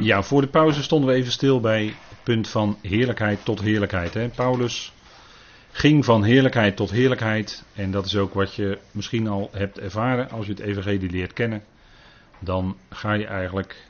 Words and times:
Ja, 0.00 0.22
voor 0.22 0.40
de 0.40 0.48
pauze 0.48 0.82
stonden 0.82 1.08
we 1.08 1.14
even 1.14 1.32
stil 1.32 1.60
bij 1.60 1.84
het 1.84 2.22
punt 2.22 2.48
van 2.48 2.78
heerlijkheid 2.82 3.44
tot 3.44 3.60
heerlijkheid. 3.60 4.14
Hè. 4.14 4.28
Paulus 4.28 4.92
ging 5.70 6.04
van 6.04 6.24
heerlijkheid 6.24 6.76
tot 6.76 6.90
heerlijkheid. 6.90 7.64
En 7.74 7.90
dat 7.90 8.06
is 8.06 8.16
ook 8.16 8.34
wat 8.34 8.54
je 8.54 8.78
misschien 8.90 9.28
al 9.28 9.48
hebt 9.52 9.78
ervaren 9.78 10.30
als 10.30 10.46
je 10.46 10.52
het 10.52 10.60
evangelie 10.60 11.10
leert 11.10 11.32
kennen. 11.32 11.62
Dan 12.38 12.76
ga 12.90 13.12
je 13.12 13.26
eigenlijk 13.26 13.88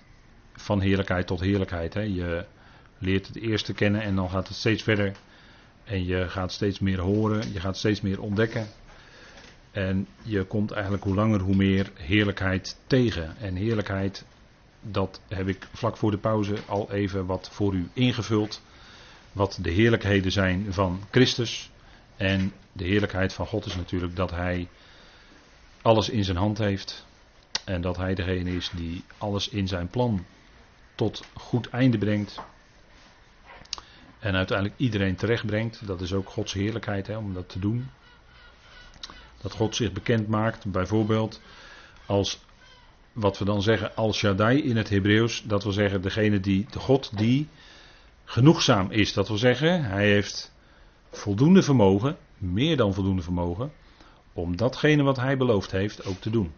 van 0.53 0.80
heerlijkheid 0.80 1.27
tot 1.27 1.41
heerlijkheid. 1.41 1.95
Hè. 1.95 2.00
Je 2.00 2.45
leert 2.98 3.27
het 3.27 3.37
eerste 3.37 3.73
kennen 3.73 4.00
en 4.00 4.14
dan 4.14 4.30
gaat 4.30 4.48
het 4.48 4.57
steeds 4.57 4.82
verder. 4.82 5.12
En 5.84 6.07
je 6.07 6.29
gaat 6.29 6.53
steeds 6.53 6.79
meer 6.79 7.00
horen, 7.00 7.53
je 7.53 7.61
gaat 7.61 7.77
steeds 7.77 8.00
meer 8.00 8.21
ontdekken. 8.21 8.66
En 9.71 10.07
je 10.23 10.45
komt 10.45 10.71
eigenlijk 10.71 11.05
hoe 11.05 11.14
langer 11.14 11.41
hoe 11.41 11.57
meer 11.57 11.91
heerlijkheid 11.95 12.77
tegen. 12.87 13.37
En 13.41 13.55
heerlijkheid, 13.55 14.25
dat 14.80 15.20
heb 15.29 15.48
ik 15.48 15.68
vlak 15.72 15.96
voor 15.96 16.11
de 16.11 16.18
pauze 16.18 16.57
al 16.66 16.93
even 16.93 17.26
wat 17.26 17.48
voor 17.53 17.75
u 17.75 17.89
ingevuld. 17.93 18.62
Wat 19.32 19.58
de 19.62 19.71
heerlijkheden 19.71 20.32
zijn 20.32 20.72
van 20.72 21.00
Christus. 21.11 21.71
En 22.17 22.53
de 22.72 22.84
heerlijkheid 22.84 23.32
van 23.32 23.46
God 23.46 23.67
is 23.67 23.76
natuurlijk 23.76 24.17
dat 24.17 24.31
Hij 24.31 24.68
alles 25.82 26.08
in 26.08 26.25
zijn 26.25 26.36
hand 26.36 26.58
heeft. 26.58 27.07
En 27.64 27.81
dat 27.81 27.96
Hij 27.96 28.14
degene 28.14 28.50
is 28.50 28.70
die 28.75 29.04
alles 29.18 29.48
in 29.48 29.68
zijn 29.68 29.89
plan 29.89 30.25
tot 30.95 31.25
goed 31.34 31.68
einde 31.68 31.98
brengt. 31.98 32.41
En 34.19 34.34
uiteindelijk 34.34 34.78
iedereen 34.78 35.17
terechtbrengt. 35.17 35.86
Dat 35.86 36.00
is 36.00 36.12
ook 36.12 36.28
Gods 36.28 36.53
heerlijkheid 36.53 37.06
hè, 37.06 37.17
om 37.17 37.34
dat 37.34 37.48
te 37.48 37.58
doen. 37.58 37.91
Dat 39.41 39.53
God 39.53 39.77
zich 39.77 39.92
bekend 39.92 40.28
maakt, 40.28 40.70
bijvoorbeeld 40.70 41.41
als 42.06 42.41
wat 43.16 43.38
we 43.38 43.44
dan 43.44 43.62
zeggen 43.62 43.97
Al 43.97 44.12
Shaddai 44.12 44.62
in 44.62 44.77
het 44.77 44.88
Hebreeuws. 44.88 45.42
Dat 45.42 45.62
wil 45.62 45.72
zeggen 45.72 46.02
degene 46.02 46.41
die, 46.41 46.66
de 46.70 46.78
God 46.78 47.19
die 47.19 47.48
genoegzaam 48.25 48.91
is. 48.91 49.12
Dat 49.12 49.28
wil 49.28 49.36
zeggen, 49.36 49.84
hij 49.84 50.08
heeft 50.11 50.55
voldoende 51.11 51.62
vermogen, 51.62 52.17
meer 52.39 52.77
dan 52.77 52.95
voldoende 52.95 53.23
vermogen, 53.23 53.73
om 54.33 54.56
datgene 54.56 55.03
wat 55.03 55.17
hij 55.17 55.36
beloofd 55.36 55.70
heeft 55.70 56.06
ook 56.06 56.20
te 56.20 56.31
doen. 56.31 56.53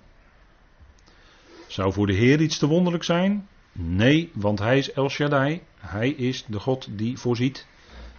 Zou 1.67 1.93
voor 1.93 2.07
de 2.07 2.13
Heer 2.13 2.41
iets 2.41 2.59
te 2.59 2.67
wonderlijk 2.67 3.05
zijn? 3.05 3.49
Nee, 3.73 4.31
want 4.35 4.59
hij 4.59 4.79
is 4.79 4.93
El 4.93 5.09
Shaddai. 5.09 5.63
Hij 5.77 6.09
is 6.11 6.45
de 6.47 6.61
God 6.61 6.89
die 6.91 7.19
voorziet. 7.19 7.67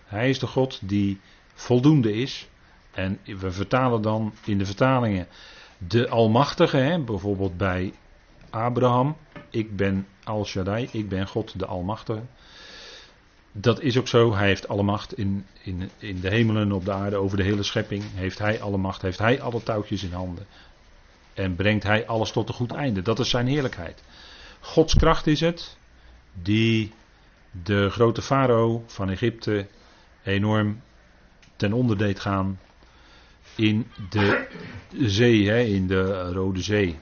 Hij 0.05 0.29
is 0.29 0.39
de 0.39 0.47
God 0.47 0.79
die 0.83 1.19
voldoende 1.53 2.13
is. 2.13 2.49
En 2.91 3.19
we 3.25 3.51
vertalen 3.51 4.01
dan 4.01 4.33
in 4.45 4.57
de 4.57 4.65
vertalingen 4.65 5.27
de 5.77 6.09
Almachtige, 6.09 6.77
hè, 6.77 6.99
bijvoorbeeld 6.99 7.57
bij 7.57 7.93
Abraham. 8.49 9.15
Ik 9.49 9.75
ben 9.75 10.07
Al 10.23 10.45
Shaddai, 10.45 10.89
ik 10.91 11.09
ben 11.09 11.27
God 11.27 11.59
de 11.59 11.65
Almachtige. 11.65 12.21
Dat 13.51 13.81
is 13.81 13.97
ook 13.97 14.07
zo. 14.07 14.33
Hij 14.33 14.47
heeft 14.47 14.67
alle 14.67 14.83
macht 14.83 15.17
in, 15.17 15.45
in, 15.63 15.89
in 15.97 16.19
de 16.19 16.29
hemelen, 16.29 16.71
op 16.71 16.85
de 16.85 16.91
aarde, 16.91 17.15
over 17.15 17.37
de 17.37 17.43
hele 17.43 17.63
schepping. 17.63 18.03
Heeft 18.13 18.39
hij 18.39 18.61
alle 18.61 18.77
macht, 18.77 19.01
heeft 19.01 19.19
hij 19.19 19.41
alle 19.41 19.63
touwtjes 19.63 20.03
in 20.03 20.13
handen. 20.13 20.45
En 21.33 21.55
brengt 21.55 21.83
hij 21.83 22.07
alles 22.07 22.31
tot 22.31 22.47
een 22.47 22.53
goed 22.53 22.71
einde. 22.71 23.01
Dat 23.01 23.19
is 23.19 23.29
zijn 23.29 23.47
heerlijkheid. 23.47 24.03
Gods 24.59 24.95
kracht 24.95 25.27
is 25.27 25.39
het 25.39 25.77
die 26.33 26.93
de 27.63 27.89
grote 27.89 28.21
farao 28.21 28.83
van 28.87 29.09
Egypte 29.09 29.67
enorm 30.23 30.81
ten 31.55 31.73
onder 31.73 31.97
deed 31.97 32.19
gaan 32.19 32.59
in 33.55 33.87
de 34.09 34.47
zee, 34.97 35.49
hè, 35.49 35.59
in 35.59 35.87
de 35.87 36.31
Rode 36.31 36.61
Zee. 36.61 36.99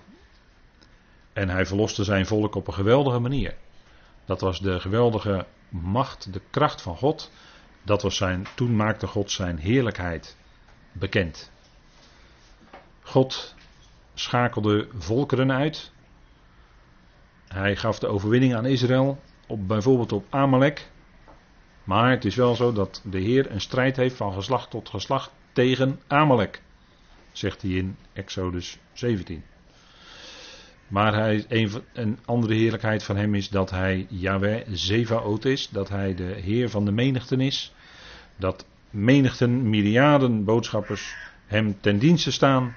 En 1.37 1.49
hij 1.49 1.65
verloste 1.65 2.03
zijn 2.03 2.25
volk 2.25 2.55
op 2.55 2.67
een 2.67 2.73
geweldige 2.73 3.19
manier. 3.19 3.55
Dat 4.25 4.41
was 4.41 4.59
de 4.59 4.79
geweldige 4.79 5.45
macht, 5.69 6.33
de 6.33 6.41
kracht 6.49 6.81
van 6.81 6.97
God. 6.97 7.31
Dat 7.83 8.01
was 8.01 8.15
zijn, 8.15 8.47
toen 8.55 8.75
maakte 8.75 9.07
God 9.07 9.31
zijn 9.31 9.57
heerlijkheid 9.57 10.37
bekend. 10.91 11.51
God 13.01 13.55
schakelde 14.13 14.87
volkeren 14.97 15.51
uit. 15.51 15.91
Hij 17.47 17.75
gaf 17.75 17.99
de 17.99 18.07
overwinning 18.07 18.55
aan 18.55 18.65
Israël, 18.65 19.19
op, 19.47 19.67
bijvoorbeeld 19.67 20.11
op 20.11 20.25
Amalek. 20.29 20.91
Maar 21.83 22.11
het 22.11 22.25
is 22.25 22.35
wel 22.35 22.55
zo 22.55 22.73
dat 22.73 23.01
de 23.03 23.19
Heer 23.19 23.51
een 23.51 23.61
strijd 23.61 23.95
heeft 23.95 24.15
van 24.15 24.33
geslacht 24.33 24.69
tot 24.69 24.89
geslacht 24.89 25.31
tegen 25.51 25.99
Amalek. 26.07 26.61
Zegt 27.31 27.61
hij 27.61 27.71
in 27.71 27.97
Exodus 28.13 28.77
17. 28.93 29.43
Maar 30.87 31.13
hij, 31.13 31.45
een, 31.47 31.71
een 31.93 32.19
andere 32.25 32.53
heerlijkheid 32.53 33.03
van 33.03 33.17
hem 33.17 33.35
is 33.35 33.49
dat 33.49 33.69
hij 33.69 34.05
Yahweh 34.09 34.67
Zevaot 34.71 35.45
is. 35.45 35.69
Dat 35.69 35.89
hij 35.89 36.15
de 36.15 36.23
Heer 36.23 36.69
van 36.69 36.85
de 36.85 36.91
menigten 36.91 37.39
is. 37.41 37.73
Dat 38.35 38.65
menigten, 38.89 39.69
myriaden 39.69 40.43
boodschappers 40.43 41.15
hem 41.45 41.77
ten 41.81 41.99
dienste 41.99 42.31
staan. 42.31 42.75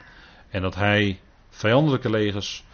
En 0.48 0.62
dat 0.62 0.75
hij 0.75 1.21
vijandelijke 1.48 2.10
legers 2.10 2.65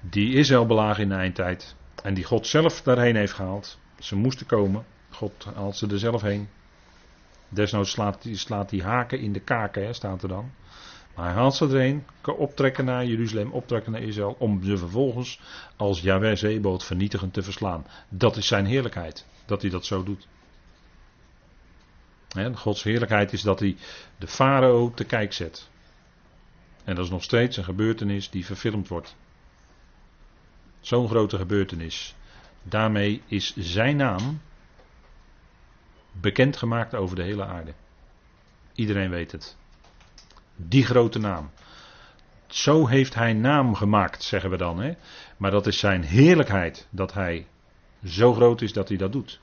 die 0.00 0.34
Israël 0.34 0.66
belagen 0.66 1.02
in 1.02 1.08
de 1.08 1.14
eindtijd. 1.14 1.76
En 2.02 2.14
die 2.14 2.24
God 2.24 2.46
zelf 2.46 2.82
daarheen 2.82 3.16
heeft 3.16 3.32
gehaald. 3.32 3.78
Ze 3.98 4.16
moesten 4.16 4.46
komen. 4.46 4.84
God 5.10 5.46
haalt 5.54 5.76
ze 5.76 5.86
er 5.86 5.98
zelf 5.98 6.22
heen. 6.22 6.48
Desnoods 7.48 7.90
slaat, 7.90 8.26
slaat 8.32 8.70
hij 8.70 8.80
haken 8.80 9.20
in 9.20 9.32
de 9.32 9.40
kaken, 9.40 9.84
hè, 9.84 9.92
staat 9.92 10.22
er 10.22 10.28
dan. 10.28 10.50
Maar 11.18 11.26
hij 11.26 11.36
haalt 11.36 11.54
ze 11.54 11.64
erheen, 11.64 12.06
optrekken 12.24 12.84
naar 12.84 13.06
Jeruzalem, 13.06 13.52
optrekken 13.52 13.92
naar 13.92 14.02
Israël, 14.02 14.36
om 14.38 14.64
ze 14.64 14.78
vervolgens 14.78 15.40
als 15.76 16.00
Yahweh 16.00 16.36
zeeboot 16.36 16.84
vernietigend 16.84 17.32
te 17.32 17.42
verslaan. 17.42 17.86
Dat 18.08 18.36
is 18.36 18.46
zijn 18.46 18.66
heerlijkheid, 18.66 19.26
dat 19.46 19.62
hij 19.62 19.70
dat 19.70 19.86
zo 19.86 20.02
doet. 20.02 20.28
Gods 22.54 22.82
heerlijkheid 22.82 23.32
is 23.32 23.42
dat 23.42 23.60
hij 23.60 23.76
de 24.18 24.26
farao 24.26 24.92
te 24.94 25.04
kijk 25.04 25.32
zet. 25.32 25.68
En 26.84 26.94
dat 26.94 27.04
is 27.04 27.10
nog 27.10 27.22
steeds 27.22 27.56
een 27.56 27.64
gebeurtenis 27.64 28.30
die 28.30 28.46
verfilmd 28.46 28.88
wordt. 28.88 29.16
Zo'n 30.80 31.08
grote 31.08 31.36
gebeurtenis. 31.36 32.14
Daarmee 32.62 33.22
is 33.26 33.56
zijn 33.56 33.96
naam 33.96 34.40
bekendgemaakt 36.12 36.94
over 36.94 37.16
de 37.16 37.22
hele 37.22 37.44
aarde. 37.44 37.74
Iedereen 38.74 39.10
weet 39.10 39.32
het. 39.32 39.56
Die 40.60 40.84
grote 40.84 41.18
naam. 41.18 41.50
Zo 42.46 42.86
heeft 42.86 43.14
hij 43.14 43.32
naam 43.32 43.74
gemaakt, 43.74 44.22
zeggen 44.22 44.50
we 44.50 44.56
dan. 44.56 44.80
Hè? 44.80 44.92
Maar 45.36 45.50
dat 45.50 45.66
is 45.66 45.78
zijn 45.78 46.02
heerlijkheid 46.02 46.88
dat 46.90 47.12
hij 47.12 47.46
zo 48.04 48.34
groot 48.34 48.62
is 48.62 48.72
dat 48.72 48.88
hij 48.88 48.96
dat 48.96 49.12
doet. 49.12 49.40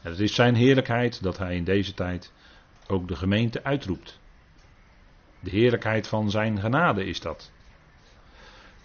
het 0.00 0.18
is 0.18 0.34
zijn 0.34 0.54
heerlijkheid 0.54 1.22
dat 1.22 1.38
hij 1.38 1.56
in 1.56 1.64
deze 1.64 1.94
tijd 1.94 2.32
ook 2.86 3.08
de 3.08 3.16
gemeente 3.16 3.64
uitroept. 3.64 4.20
De 5.40 5.50
heerlijkheid 5.50 6.08
van 6.08 6.30
zijn 6.30 6.60
genade 6.60 7.04
is 7.04 7.20
dat. 7.20 7.52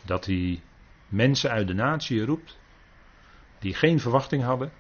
Dat 0.06 0.26
hij 0.26 0.62
mensen 1.08 1.50
uit 1.50 1.68
de 1.68 1.74
natie 1.74 2.26
roept 2.26 2.58
die 3.60 3.74
geen 3.74 4.00
verwachting 4.00 4.44
hadden, 4.44 4.72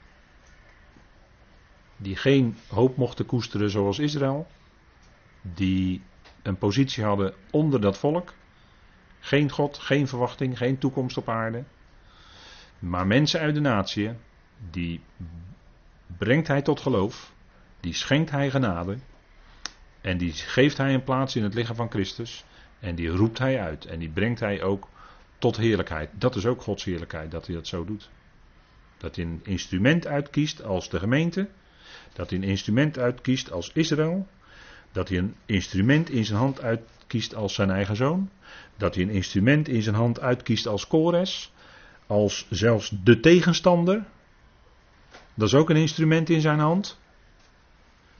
die 1.97 2.15
geen 2.15 2.57
hoop 2.67 2.97
mochten 2.97 3.25
koesteren 3.25 3.69
zoals 3.69 3.99
Israël, 3.99 4.47
die 5.53 6.01
een 6.41 6.57
positie 6.57 7.03
hadden 7.03 7.33
onder 7.51 7.81
dat 7.81 7.97
volk, 7.97 8.33
geen 9.19 9.49
God, 9.49 9.77
geen 9.77 10.07
verwachting, 10.07 10.57
geen 10.57 10.77
toekomst 10.77 11.17
op 11.17 11.29
aarde, 11.29 11.63
maar 12.79 13.07
mensen 13.07 13.39
uit 13.39 13.55
de 13.55 13.61
natie, 13.61 14.11
die 14.69 15.01
brengt 16.17 16.47
hij 16.47 16.61
tot 16.61 16.79
geloof, 16.79 17.33
die 17.79 17.93
schenkt 17.93 18.31
hij 18.31 18.49
genade 18.49 18.97
en 20.01 20.17
die 20.17 20.33
geeft 20.33 20.77
hij 20.77 20.93
een 20.93 21.03
plaats 21.03 21.35
in 21.35 21.43
het 21.43 21.53
lichaam 21.53 21.75
van 21.75 21.89
Christus 21.89 22.45
en 22.79 22.95
die 22.95 23.09
roept 23.09 23.37
hij 23.37 23.59
uit 23.59 23.85
en 23.85 23.99
die 23.99 24.09
brengt 24.09 24.39
hij 24.39 24.63
ook 24.63 24.89
tot 25.37 25.57
heerlijkheid. 25.57 26.09
Dat 26.13 26.35
is 26.35 26.45
ook 26.45 26.61
Gods 26.61 26.83
heerlijkheid, 26.83 27.31
dat 27.31 27.45
hij 27.45 27.55
dat 27.55 27.67
zo 27.67 27.85
doet. 27.85 28.09
Dat 28.97 29.15
hij 29.15 29.25
een 29.25 29.39
instrument 29.43 30.07
uitkiest 30.07 30.63
als 30.63 30.89
de 30.89 30.99
gemeente, 30.99 31.49
dat 32.13 32.29
hij 32.29 32.39
een 32.39 32.45
instrument 32.45 32.97
uitkiest 32.97 33.51
als 33.51 33.71
Israël. 33.73 34.27
Dat 34.95 35.09
hij 35.09 35.17
een 35.17 35.35
instrument 35.45 36.09
in 36.09 36.25
zijn 36.25 36.39
hand 36.39 36.61
uitkiest 36.61 37.35
als 37.35 37.53
zijn 37.53 37.69
eigen 37.69 37.95
zoon. 37.95 38.29
Dat 38.77 38.95
hij 38.95 39.03
een 39.03 39.09
instrument 39.09 39.67
in 39.67 39.81
zijn 39.81 39.95
hand 39.95 40.19
uitkiest 40.19 40.67
als 40.67 40.87
Kores. 40.87 41.51
Als 42.07 42.47
zelfs 42.49 42.93
de 43.03 43.19
tegenstander. 43.19 44.05
Dat 45.33 45.47
is 45.47 45.53
ook 45.53 45.69
een 45.69 45.75
instrument 45.75 46.29
in 46.29 46.41
zijn 46.41 46.59
hand. 46.59 46.99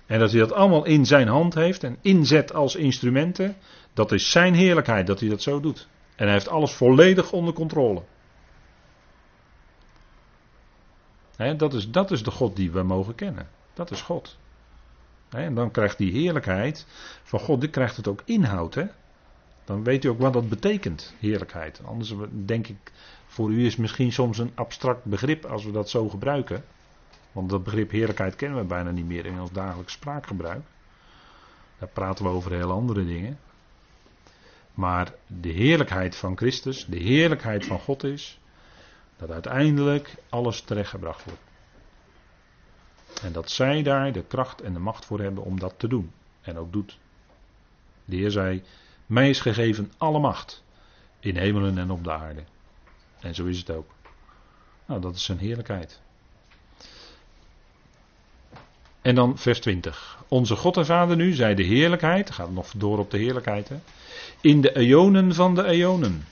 En 0.05 0.19
dat 0.19 0.31
hij 0.31 0.39
dat 0.39 0.51
allemaal 0.51 0.85
in 0.85 1.05
zijn 1.05 1.27
hand 1.27 1.53
heeft 1.53 1.83
en 1.83 1.97
inzet 2.01 2.53
als 2.53 2.75
instrumenten. 2.75 3.55
Dat 3.93 4.11
is 4.11 4.31
zijn 4.31 4.53
heerlijkheid 4.53 5.07
dat 5.07 5.19
hij 5.19 5.29
dat 5.29 5.41
zo 5.41 5.59
doet. 5.59 5.87
En 6.15 6.23
hij 6.23 6.33
heeft 6.33 6.49
alles 6.49 6.71
volledig 6.71 7.31
onder 7.31 7.53
controle. 7.53 8.03
dat, 11.57 11.73
is, 11.73 11.91
dat 11.91 12.11
is 12.11 12.23
de 12.23 12.31
God 12.31 12.55
die 12.55 12.71
we 12.71 12.83
mogen 12.83 13.15
kennen. 13.15 13.47
Dat 13.73 13.91
is 13.91 14.01
God. 14.01 14.37
En 15.29 15.55
dan 15.55 15.71
krijgt 15.71 15.97
die 15.97 16.11
heerlijkheid 16.11 16.85
van 17.23 17.39
God, 17.39 17.61
dit 17.61 17.69
krijgt 17.69 17.97
het 17.97 18.07
ook 18.07 18.21
inhoud. 18.25 18.75
Hè? 18.75 18.85
Dan 19.65 19.83
weet 19.83 20.03
u 20.03 20.07
ook 20.07 20.19
wat 20.19 20.33
dat 20.33 20.49
betekent, 20.49 21.13
heerlijkheid. 21.19 21.81
Anders 21.85 22.13
denk 22.45 22.67
ik, 22.67 22.91
voor 23.25 23.51
u 23.51 23.65
is 23.65 23.75
misschien 23.75 24.11
soms 24.11 24.37
een 24.37 24.51
abstract 24.55 25.05
begrip 25.05 25.45
als 25.45 25.65
we 25.65 25.71
dat 25.71 25.89
zo 25.89 26.09
gebruiken. 26.09 26.63
Want 27.31 27.49
dat 27.49 27.63
begrip 27.63 27.91
heerlijkheid 27.91 28.35
kennen 28.35 28.59
we 28.59 28.65
bijna 28.65 28.91
niet 28.91 29.07
meer 29.07 29.25
in 29.25 29.39
ons 29.39 29.51
dagelijks 29.51 29.93
spraakgebruik. 29.93 30.65
Daar 31.79 31.89
praten 31.89 32.25
we 32.25 32.31
over 32.31 32.51
heel 32.51 32.71
andere 32.71 33.05
dingen. 33.05 33.39
Maar 34.73 35.13
de 35.27 35.49
heerlijkheid 35.49 36.15
van 36.15 36.37
Christus, 36.37 36.85
de 36.85 36.97
heerlijkheid 36.97 37.65
van 37.65 37.79
God 37.79 38.03
is 38.03 38.39
dat 39.17 39.31
uiteindelijk 39.31 40.15
alles 40.29 40.61
terechtgebracht 40.61 41.23
wordt. 41.23 41.44
En 43.23 43.31
dat 43.31 43.51
zij 43.51 43.83
daar 43.83 44.11
de 44.11 44.23
kracht 44.23 44.61
en 44.61 44.73
de 44.73 44.79
macht 44.79 45.05
voor 45.05 45.19
hebben 45.19 45.43
om 45.43 45.59
dat 45.59 45.73
te 45.77 45.87
doen. 45.87 46.11
En 46.41 46.57
ook 46.57 46.73
doet. 46.73 46.97
De 48.05 48.15
Heer 48.15 48.31
zei: 48.31 48.63
Mij 49.05 49.29
is 49.29 49.39
gegeven 49.39 49.91
alle 49.97 50.19
macht. 50.19 50.63
In 51.19 51.37
hemelen 51.37 51.77
en 51.77 51.91
op 51.91 52.03
de 52.03 52.11
aarde. 52.11 52.43
En 53.19 53.35
zo 53.35 53.45
is 53.45 53.57
het 53.57 53.69
ook. 53.69 53.93
Nou, 54.85 55.01
dat 55.01 55.15
is 55.15 55.23
zijn 55.23 55.37
heerlijkheid. 55.37 56.01
En 59.01 59.15
dan 59.15 59.37
vers 59.37 59.59
20. 59.59 60.17
Onze 60.27 60.55
God 60.55 60.77
en 60.77 60.85
Vader 60.85 61.15
nu, 61.15 61.33
zij 61.33 61.55
de 61.55 61.63
heerlijkheid, 61.63 62.31
gaat 62.31 62.51
nog 62.51 62.71
door 62.75 62.99
op 62.99 63.11
de 63.11 63.17
heerlijkheid, 63.17 63.71
in 64.41 64.61
de 64.61 64.75
eonen 64.75 65.33
van 65.33 65.55
de 65.55 65.63
eonen. 65.63 66.25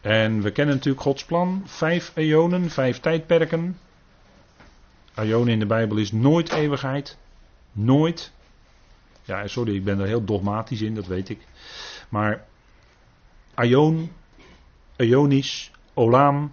En 0.00 0.42
we 0.42 0.50
kennen 0.50 0.74
natuurlijk 0.74 1.02
Gods 1.02 1.24
plan, 1.24 1.62
vijf 1.66 2.12
eonen, 2.14 2.70
vijf 2.70 3.00
tijdperken. 3.00 3.78
Eonen 5.14 5.52
in 5.52 5.58
de 5.58 5.66
Bijbel 5.66 5.96
is 5.96 6.12
nooit 6.12 6.52
eeuwigheid, 6.52 7.18
nooit. 7.72 8.32
Ja, 9.22 9.46
sorry, 9.46 9.74
ik 9.74 9.84
ben 9.84 10.00
er 10.00 10.06
heel 10.06 10.24
dogmatisch 10.24 10.80
in, 10.80 10.94
dat 10.94 11.06
weet 11.06 11.28
ik. 11.28 11.38
Maar 12.08 12.44
Aion, 13.54 14.10
Ionisch, 14.96 15.70
Olam, 15.94 16.52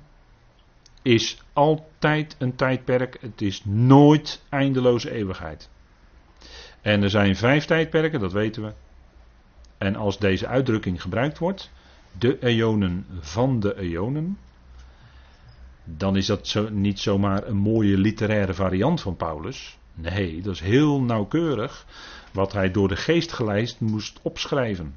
is 1.01 1.43
altijd 1.53 2.35
een 2.39 2.55
tijdperk. 2.55 3.17
Het 3.21 3.41
is 3.41 3.65
nooit 3.65 4.41
eindeloze 4.49 5.11
eeuwigheid. 5.11 5.69
En 6.81 7.03
er 7.03 7.09
zijn 7.09 7.35
vijf 7.35 7.65
tijdperken, 7.65 8.19
dat 8.19 8.31
weten 8.31 8.63
we. 8.63 8.73
En 9.77 9.95
als 9.95 10.19
deze 10.19 10.47
uitdrukking 10.47 11.01
gebruikt 11.01 11.37
wordt, 11.37 11.71
de 12.17 12.37
eonen 12.39 13.05
van 13.19 13.59
de 13.59 13.77
eonen, 13.77 14.37
dan 15.83 16.15
is 16.17 16.25
dat 16.25 16.47
zo, 16.47 16.69
niet 16.69 16.99
zomaar 16.99 17.47
een 17.47 17.57
mooie 17.57 17.97
literaire 17.97 18.53
variant 18.53 19.01
van 19.01 19.15
Paulus. 19.15 19.77
Nee, 19.93 20.41
dat 20.41 20.53
is 20.53 20.59
heel 20.59 21.01
nauwkeurig 21.01 21.85
wat 22.31 22.53
hij 22.53 22.71
door 22.71 22.87
de 22.87 22.95
geest 22.95 23.31
geleid 23.31 23.79
moest 23.79 24.19
opschrijven. 24.21 24.95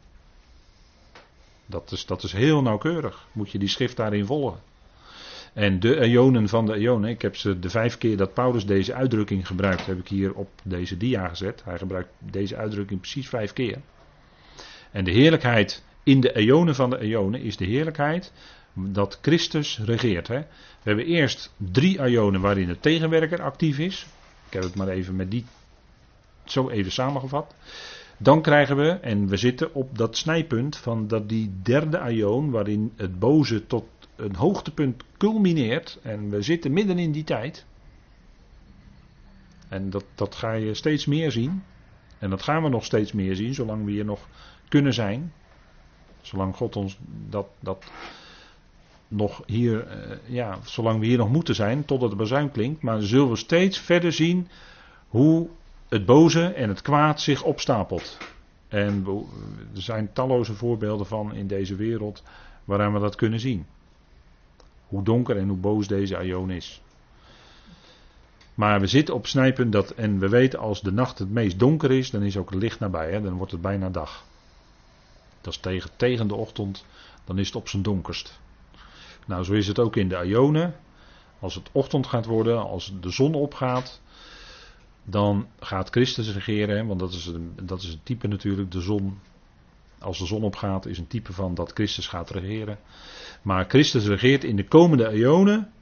Dat 1.67 1.93
is, 1.93 2.07
dat 2.07 2.23
is 2.23 2.33
heel 2.33 2.63
nauwkeurig. 2.63 3.27
Moet 3.33 3.51
je 3.51 3.59
die 3.59 3.69
schrift 3.69 3.97
daarin 3.97 4.27
volgen. 4.27 4.61
En 5.53 5.81
de 5.81 6.01
eonen 6.01 6.49
van 6.49 6.67
de 6.67 6.75
eonen, 6.75 7.11
ik 7.11 7.23
heb 7.23 7.37
ze 7.37 7.59
de 7.59 7.71
vijf 7.71 7.99
keer 7.99 8.17
dat 8.17 8.35
Paulus 8.35 8.67
deze 8.67 8.95
uitdrukking 8.95 9.47
gebruikt, 9.47 9.87
heb 9.87 9.99
ik 9.99 10.09
hier 10.09 10.35
op 10.35 10.49
deze 10.63 10.97
dia 10.97 11.29
gezet. 11.29 11.63
Hij 11.65 11.79
gebruikt 11.79 12.09
deze 12.19 12.57
uitdrukking 12.57 13.01
precies 13.01 13.29
vijf 13.29 13.53
keer. 13.53 13.81
En 14.91 15.05
de 15.05 15.11
heerlijkheid 15.11 15.85
in 16.03 16.21
de 16.21 16.33
eonen 16.33 16.75
van 16.75 16.91
de 16.91 16.99
eonen 16.99 17.41
is 17.41 17.57
de 17.57 17.65
heerlijkheid 17.65 18.33
dat 18.75 19.19
Christus 19.23 19.79
regeert. 19.79 20.29
Hè. 20.29 20.39
We 20.39 20.91
hebben 20.91 21.05
eerst 21.05 21.53
drie 21.57 22.01
eonen 22.03 22.41
waarin 22.41 22.67
de 22.67 22.81
tegenwerker 22.81 23.43
actief 23.43 23.79
is. 23.79 24.07
Ik 24.47 24.53
heb 24.53 24.63
het 24.63 24.75
maar 24.75 24.89
even 24.89 25.17
met 25.17 25.31
die 25.31 25.45
zo 26.45 26.69
even 26.69 26.93
samengevat. 26.93 27.55
Dan 28.17 28.43
krijgen 28.43 28.77
we, 28.77 28.89
en 28.89 29.29
we 29.29 29.37
zitten 29.37 29.75
op 29.75 29.99
dat 29.99 30.17
snijpunt 30.17 30.77
van 30.77 31.07
dat 31.07 31.29
die 31.29 31.53
derde 31.63 31.99
aion, 31.99 32.51
waarin 32.51 32.93
het 32.97 33.19
boze 33.19 33.67
tot 33.67 33.85
een 34.17 34.35
hoogtepunt 34.35 35.05
culmineert. 35.17 35.99
En 36.03 36.31
we 36.31 36.43
zitten 36.43 36.73
midden 36.73 36.99
in 36.99 37.13
die 37.13 37.25
tijd. 37.25 37.67
En 39.69 39.91
dat, 39.91 40.05
dat 40.15 40.35
ga 40.35 40.53
je 40.53 40.75
steeds 40.75 41.07
meer 41.07 41.33
zien. 41.33 41.63
En 42.19 42.31
dat 42.31 42.43
gaan 42.43 42.63
we 42.63 42.69
nog 42.69 42.85
steeds 42.85 43.13
meer 43.13 43.37
zien, 43.37 43.55
zolang 43.55 43.85
we 43.85 43.91
hier 43.91 44.05
nog 44.05 44.29
kunnen 44.69 44.95
zijn. 44.95 45.33
Zolang 46.21 46.57
God 46.57 46.77
ons 46.77 46.99
dat, 47.29 47.47
dat 47.61 47.85
nog 49.09 49.43
hier, 49.47 49.87
uh, 49.87 50.17
ja, 50.27 50.59
zolang 50.65 51.01
we 51.01 51.07
hier 51.07 51.19
nog 51.19 51.29
moeten 51.29 51.55
zijn, 51.55 51.85
totdat 51.85 52.11
de 52.11 52.17
bazuin 52.17 52.51
klinkt. 52.51 52.83
Maar 52.83 53.03
zullen 53.03 53.31
we 53.31 53.37
steeds 53.37 53.79
verder 53.79 54.13
zien 54.13 54.49
hoe 55.09 55.49
het 55.89 56.07
boze 56.07 56.47
en 56.47 56.69
het 56.69 56.83
kwaad 56.83 57.21
zich 57.21 57.43
opstapelt. 57.43 58.19
En 58.69 59.07
er 59.75 59.83
zijn 59.83 60.13
talloze 60.13 60.55
voorbeelden 60.55 61.07
van 61.07 61.35
in 61.35 61.47
deze 61.47 61.75
wereld 61.75 62.23
waaraan 62.65 62.93
we 62.93 63.01
dat 63.01 63.15
kunnen 63.15 63.41
zien. 63.41 63.67
Hoe 64.87 65.03
donker 65.03 65.37
en 65.37 65.49
hoe 65.49 65.57
boos 65.57 65.87
deze 65.87 66.17
aion 66.17 66.51
is. 66.51 66.83
Maar 68.55 68.81
we 68.81 68.87
zitten 68.87 69.15
op 69.15 69.27
snijpunt 69.27 69.73
dat, 69.73 69.91
en 69.91 70.19
we 70.19 70.29
weten 70.29 70.59
als 70.59 70.83
de 70.83 70.93
nacht 70.93 71.19
het 71.19 71.31
meest 71.31 71.59
donker 71.59 71.91
is, 71.91 72.11
dan 72.11 72.23
is 72.23 72.37
ook 72.37 72.51
het 72.51 72.59
licht 72.59 72.81
nabij, 72.81 73.11
hè, 73.11 73.21
dan 73.21 73.33
wordt 73.33 73.53
het 73.53 73.61
bijna 73.61 73.91
dag. 73.91 74.25
Dat 75.41 75.53
is 75.53 75.59
tegen, 75.59 75.91
tegen 75.97 76.29
de 76.29 76.35
ochtend, 76.35 76.85
dan 77.25 77.39
is 77.39 77.47
het 77.47 77.57
op 77.57 77.69
zijn 77.69 77.83
donkerst. 77.83 78.41
Nou, 79.27 79.45
zo 79.45 79.53
is 79.53 79.67
het 79.67 79.79
ook 79.79 79.97
in 79.97 80.09
de 80.09 80.25
Ionen. 80.25 80.75
Als 81.39 81.55
het 81.55 81.69
ochtend 81.73 82.07
gaat 82.07 82.27
worden, 82.27 82.63
als 82.63 82.93
de 83.01 83.11
zon 83.11 83.35
opgaat, 83.35 84.01
dan 85.05 85.47
gaat 85.59 85.91
Christus 85.91 86.33
regeren. 86.33 86.87
Want 86.87 87.01
dat 87.01 87.13
is, 87.13 87.27
een, 87.27 87.53
dat 87.63 87.83
is 87.83 87.93
een 87.93 88.03
type 88.03 88.29
natuurlijk, 88.29 88.71
de 88.71 88.81
zon. 88.81 89.19
Als 89.99 90.19
de 90.19 90.27
zon 90.27 90.43
opgaat, 90.43 90.87
is 90.87 90.99
een 90.99 91.07
type 91.07 91.33
van 91.33 91.55
dat 91.55 91.73
Christus 91.73 92.09
gaat 92.09 92.31
regeren. 92.31 92.79
Maar 93.43 93.65
Christus 93.69 94.07
regeert 94.07 94.45
in 94.45 94.57
de 94.57 94.69
komende 94.69 95.13
Ionen. 95.13 95.73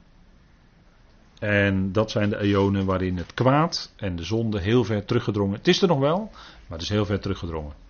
En 1.39 1.91
dat 1.91 2.11
zijn 2.11 2.29
de 2.29 2.47
Ionen 2.47 2.85
waarin 2.85 3.17
het 3.17 3.33
kwaad 3.33 3.93
en 3.95 4.15
de 4.15 4.23
zonde 4.23 4.59
heel 4.59 4.83
ver 4.83 5.05
teruggedrongen. 5.05 5.57
Het 5.57 5.67
is 5.67 5.81
er 5.81 5.87
nog 5.87 5.99
wel, 5.99 6.29
maar 6.67 6.77
het 6.77 6.81
is 6.81 6.89
heel 6.89 7.05
ver 7.05 7.19
teruggedrongen. 7.19 7.82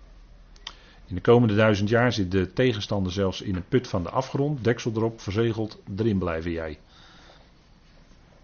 In 1.06 1.14
de 1.14 1.20
komende 1.20 1.54
duizend 1.54 1.88
jaar 1.88 2.12
zit 2.12 2.30
de 2.30 2.52
tegenstander 2.52 3.12
zelfs 3.12 3.40
in 3.40 3.54
een 3.54 3.68
put 3.68 3.88
van 3.88 4.02
de 4.02 4.10
afgrond, 4.10 4.64
deksel 4.64 4.92
erop, 4.94 5.20
verzegeld, 5.20 5.78
erin 5.96 6.18
blijven 6.18 6.50
jij. 6.50 6.78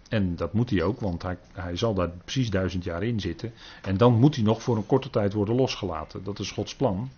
En 0.09 0.37
dat 0.37 0.53
moet 0.53 0.71
hij 0.71 0.83
ook, 0.83 1.01
want 1.01 1.23
hij, 1.23 1.37
hij 1.53 1.77
zal 1.77 1.95
daar 1.95 2.09
precies 2.09 2.51
duizend 2.51 2.85
jaar 2.85 3.03
in 3.03 3.21
zitten. 3.21 3.53
En 3.83 3.97
dan 3.97 4.13
moet 4.13 4.35
hij 4.35 4.45
nog 4.45 4.63
voor 4.63 4.77
een 4.77 4.87
korte 4.87 5.11
tijd 5.11 5.33
worden 5.33 5.55
losgelaten. 5.55 6.25
Dat 6.25 6.39
is 6.39 6.51
Gods 6.51 6.75
plan. 6.75 7.11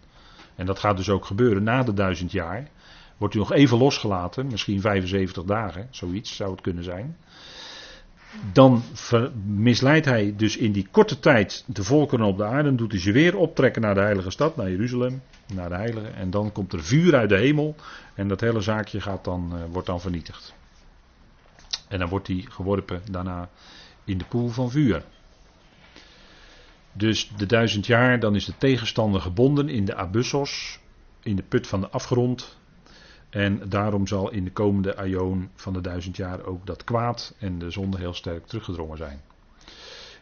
En 0.55 0.67
dat 0.67 0.79
gaat 0.79 0.97
dus 0.97 1.09
ook 1.09 1.25
gebeuren 1.25 1.63
na 1.63 1.83
de 1.83 1.95
duizend 1.95 2.33
jaar. 2.33 2.69
Wordt 3.17 3.35
hij 3.35 3.43
nog 3.43 3.53
even 3.53 3.79
losgelaten, 3.79 4.47
misschien 4.47 4.81
75 4.81 5.45
dagen, 5.45 5.89
zoiets 5.91 6.37
zou 6.37 6.51
het 6.51 6.61
kunnen 6.61 6.85
zijn 6.85 7.17
dan 8.53 8.83
misleidt 9.45 10.07
hij 10.07 10.35
dus 10.37 10.57
in 10.57 10.73
die 10.73 10.89
korte 10.91 11.19
tijd 11.19 11.65
de 11.67 11.85
volkeren 11.85 12.27
op 12.27 12.37
de 12.37 12.45
aarde. 12.45 12.75
Doet 12.75 12.93
hij 12.93 13.01
ze 13.01 13.13
weer 13.13 13.37
optrekken 13.37 13.83
naar 13.83 13.95
de 13.95 14.01
heilige 14.01 14.31
stad, 14.31 14.57
naar 14.57 14.71
Jeruzalem, 14.71 15.23
naar 15.55 15.69
de 15.69 15.75
heilige. 15.75 16.07
En 16.07 16.31
dan 16.31 16.53
komt 16.53 16.73
er 16.73 16.85
vuur 16.85 17.15
uit 17.15 17.29
de 17.29 17.37
hemel. 17.37 17.77
En 18.15 18.29
dat 18.29 18.41
hele 18.41 18.61
zaakje 18.61 19.01
gaat 19.01 19.25
dan, 19.25 19.53
uh, 19.55 19.61
wordt 19.71 19.87
dan 19.87 20.01
vernietigd. 20.01 20.55
En 21.89 21.99
dan 21.99 22.09
wordt 22.09 22.27
hij 22.27 22.45
geworpen 22.49 23.03
daarna 23.11 23.49
in 24.05 24.19
de 24.19 24.25
poel 24.25 24.49
van 24.49 24.71
vuur. 24.71 25.05
Dus 26.93 27.33
de 27.37 27.47
duizend 27.47 27.87
jaar, 27.87 28.21
dan 28.21 28.35
is 28.35 28.45
de 28.45 28.57
tegenstander 28.59 29.21
gebonden 29.21 29.69
in 29.69 29.85
de 29.85 29.95
abyssos, 29.95 30.79
in 31.23 31.37
de 31.37 31.43
put 31.43 31.67
van 31.67 31.81
de 31.81 31.89
afgrond. 31.89 32.57
En 33.33 33.69
daarom 33.69 34.07
zal 34.07 34.31
in 34.31 34.45
de 34.45 34.53
komende 34.53 34.97
aion 34.97 35.51
van 35.55 35.73
de 35.73 35.81
duizend 35.81 36.17
jaar 36.17 36.45
ook 36.45 36.67
dat 36.67 36.85
kwaad 36.85 37.35
en 37.39 37.59
de 37.59 37.71
zonde 37.71 37.99
heel 37.99 38.15
sterk 38.15 38.47
teruggedrongen 38.47 38.97
zijn. 38.97 39.21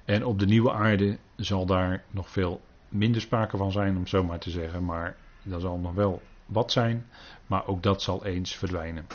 En 0.04 0.24
op 0.24 0.38
de 0.38 0.46
nieuwe 0.46 0.72
aarde 0.72 1.18
zal 1.36 1.66
daar 1.66 2.04
nog 2.10 2.30
veel 2.30 2.60
minder 2.88 3.20
sprake 3.20 3.56
van 3.56 3.72
zijn, 3.72 3.96
om 3.96 4.06
zo 4.06 4.24
maar 4.24 4.38
te 4.38 4.50
zeggen. 4.50 4.84
Maar 4.84 5.16
er 5.50 5.60
zal 5.60 5.78
nog 5.78 5.94
wel 5.94 6.22
wat 6.46 6.72
zijn, 6.72 7.06
maar 7.46 7.66
ook 7.66 7.82
dat 7.82 8.02
zal 8.02 8.24
eens 8.24 8.56
verdwijnen. 8.56 9.06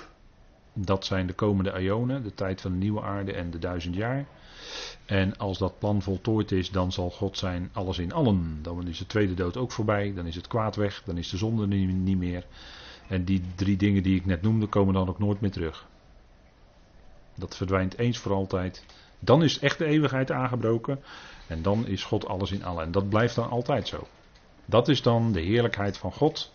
Dat 0.73 1.05
zijn 1.05 1.27
de 1.27 1.33
komende 1.33 1.73
aionen, 1.73 2.23
de 2.23 2.33
tijd 2.33 2.61
van 2.61 2.71
de 2.71 2.77
nieuwe 2.77 3.01
aarde 3.01 3.33
en 3.33 3.51
de 3.51 3.59
duizend 3.59 3.95
jaar. 3.95 4.25
En 5.05 5.37
als 5.37 5.57
dat 5.57 5.79
plan 5.79 6.01
voltooid 6.01 6.51
is, 6.51 6.71
dan 6.71 6.91
zal 6.91 7.09
God 7.09 7.37
zijn 7.37 7.69
alles 7.73 7.99
in 7.99 8.13
allen. 8.13 8.59
Dan 8.61 8.87
is 8.87 8.97
de 8.97 9.07
tweede 9.07 9.33
dood 9.33 9.57
ook 9.57 9.71
voorbij, 9.71 10.13
dan 10.13 10.25
is 10.25 10.35
het 10.35 10.47
kwaad 10.47 10.75
weg, 10.75 11.03
dan 11.05 11.17
is 11.17 11.29
de 11.29 11.37
zonde 11.37 11.67
niet 11.67 12.17
meer. 12.17 12.45
En 13.07 13.24
die 13.24 13.41
drie 13.55 13.77
dingen 13.77 14.03
die 14.03 14.15
ik 14.15 14.25
net 14.25 14.41
noemde 14.41 14.67
komen 14.67 14.93
dan 14.93 15.09
ook 15.09 15.19
nooit 15.19 15.41
meer 15.41 15.51
terug. 15.51 15.88
Dat 17.35 17.55
verdwijnt 17.55 17.97
eens 17.97 18.17
voor 18.17 18.31
altijd. 18.31 18.85
Dan 19.19 19.43
is 19.43 19.59
echt 19.59 19.77
de 19.77 19.85
eeuwigheid 19.85 20.31
aangebroken. 20.31 21.03
En 21.47 21.62
dan 21.62 21.88
is 21.88 22.03
God 22.03 22.27
alles 22.27 22.51
in 22.51 22.63
allen. 22.63 22.83
En 22.83 22.91
dat 22.91 23.09
blijft 23.09 23.35
dan 23.35 23.50
altijd 23.50 23.88
zo. 23.88 24.07
Dat 24.65 24.88
is 24.88 25.01
dan 25.01 25.31
de 25.31 25.41
heerlijkheid 25.41 25.97
van 25.97 26.13
God. 26.13 26.53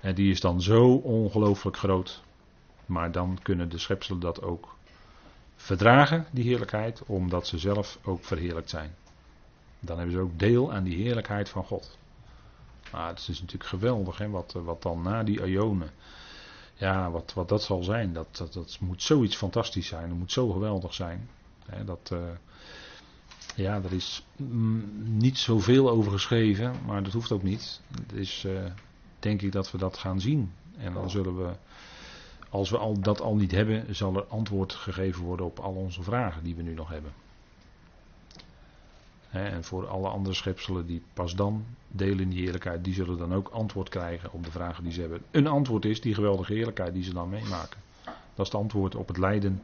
En 0.00 0.14
die 0.14 0.30
is 0.30 0.40
dan 0.40 0.62
zo 0.62 0.94
ongelooflijk 0.94 1.76
groot. 1.76 2.22
Maar 2.86 3.12
dan 3.12 3.38
kunnen 3.42 3.68
de 3.68 3.78
schepselen 3.78 4.20
dat 4.20 4.42
ook 4.42 4.76
verdragen, 5.56 6.26
die 6.30 6.44
heerlijkheid, 6.44 7.02
omdat 7.06 7.46
ze 7.46 7.58
zelf 7.58 7.98
ook 8.04 8.24
verheerlijkt 8.24 8.70
zijn. 8.70 8.94
Dan 9.80 9.96
hebben 9.96 10.14
ze 10.14 10.20
ook 10.20 10.38
deel 10.38 10.72
aan 10.72 10.84
die 10.84 10.96
heerlijkheid 10.96 11.48
van 11.48 11.64
God. 11.64 11.98
Maar 12.92 13.08
het 13.08 13.18
is 13.28 13.40
natuurlijk 13.40 13.70
geweldig, 13.70 14.18
hè, 14.18 14.28
wat, 14.28 14.52
wat 14.52 14.82
dan 14.82 15.02
na 15.02 15.22
die 15.22 15.46
Ionen. 15.46 15.90
Ja, 16.74 17.10
wat, 17.10 17.32
wat 17.34 17.48
dat 17.48 17.62
zal 17.62 17.82
zijn, 17.82 18.12
dat, 18.12 18.36
dat, 18.36 18.52
dat 18.52 18.78
moet 18.80 19.02
zoiets 19.02 19.36
fantastisch 19.36 19.86
zijn. 19.86 20.08
Dat 20.08 20.18
moet 20.18 20.32
zo 20.32 20.48
geweldig 20.48 20.94
zijn. 20.94 21.28
Hè, 21.66 21.84
dat, 21.84 22.10
uh, 22.12 22.18
ja, 23.56 23.74
er 23.74 23.92
is 23.92 24.26
mm, 24.36 24.84
niet 25.16 25.38
zoveel 25.38 25.90
over 25.90 26.12
geschreven, 26.12 26.74
maar 26.86 27.02
dat 27.02 27.12
hoeft 27.12 27.32
ook 27.32 27.42
niet. 27.42 27.80
Is, 28.14 28.44
uh, 28.46 28.64
denk 29.18 29.42
ik, 29.42 29.52
dat 29.52 29.70
we 29.70 29.78
dat 29.78 29.98
gaan 29.98 30.20
zien. 30.20 30.52
En 30.76 30.92
dan 30.92 31.10
zullen 31.10 31.36
we, 31.36 31.52
als 32.50 32.70
we 32.70 32.78
al, 32.78 33.00
dat 33.00 33.20
al 33.20 33.34
niet 33.34 33.50
hebben, 33.50 33.94
zal 33.94 34.16
er 34.16 34.24
antwoord 34.24 34.72
gegeven 34.72 35.24
worden 35.24 35.46
op 35.46 35.58
al 35.58 35.74
onze 35.74 36.02
vragen 36.02 36.44
die 36.44 36.54
we 36.54 36.62
nu 36.62 36.74
nog 36.74 36.88
hebben. 36.88 37.12
En 39.30 39.64
voor 39.64 39.88
alle 39.88 40.08
andere 40.08 40.34
schepselen 40.34 40.86
die 40.86 41.02
pas 41.12 41.34
dan 41.34 41.64
delen 41.88 42.20
in 42.20 42.28
die 42.28 42.42
heerlijkheid, 42.42 42.84
die 42.84 42.94
zullen 42.94 43.18
dan 43.18 43.34
ook 43.34 43.48
antwoord 43.48 43.88
krijgen 43.88 44.32
op 44.32 44.44
de 44.44 44.50
vragen 44.50 44.84
die 44.84 44.92
ze 44.92 45.00
hebben. 45.00 45.22
Een 45.30 45.46
antwoord 45.46 45.84
is 45.84 46.00
die 46.00 46.14
geweldige 46.14 46.52
heerlijkheid 46.52 46.94
die 46.94 47.02
ze 47.02 47.12
dan 47.12 47.28
meemaken. 47.28 47.80
Dat 48.04 48.46
is 48.46 48.52
het 48.52 48.54
antwoord 48.54 48.94
op 48.94 49.08
het 49.08 49.16
lijden 49.16 49.62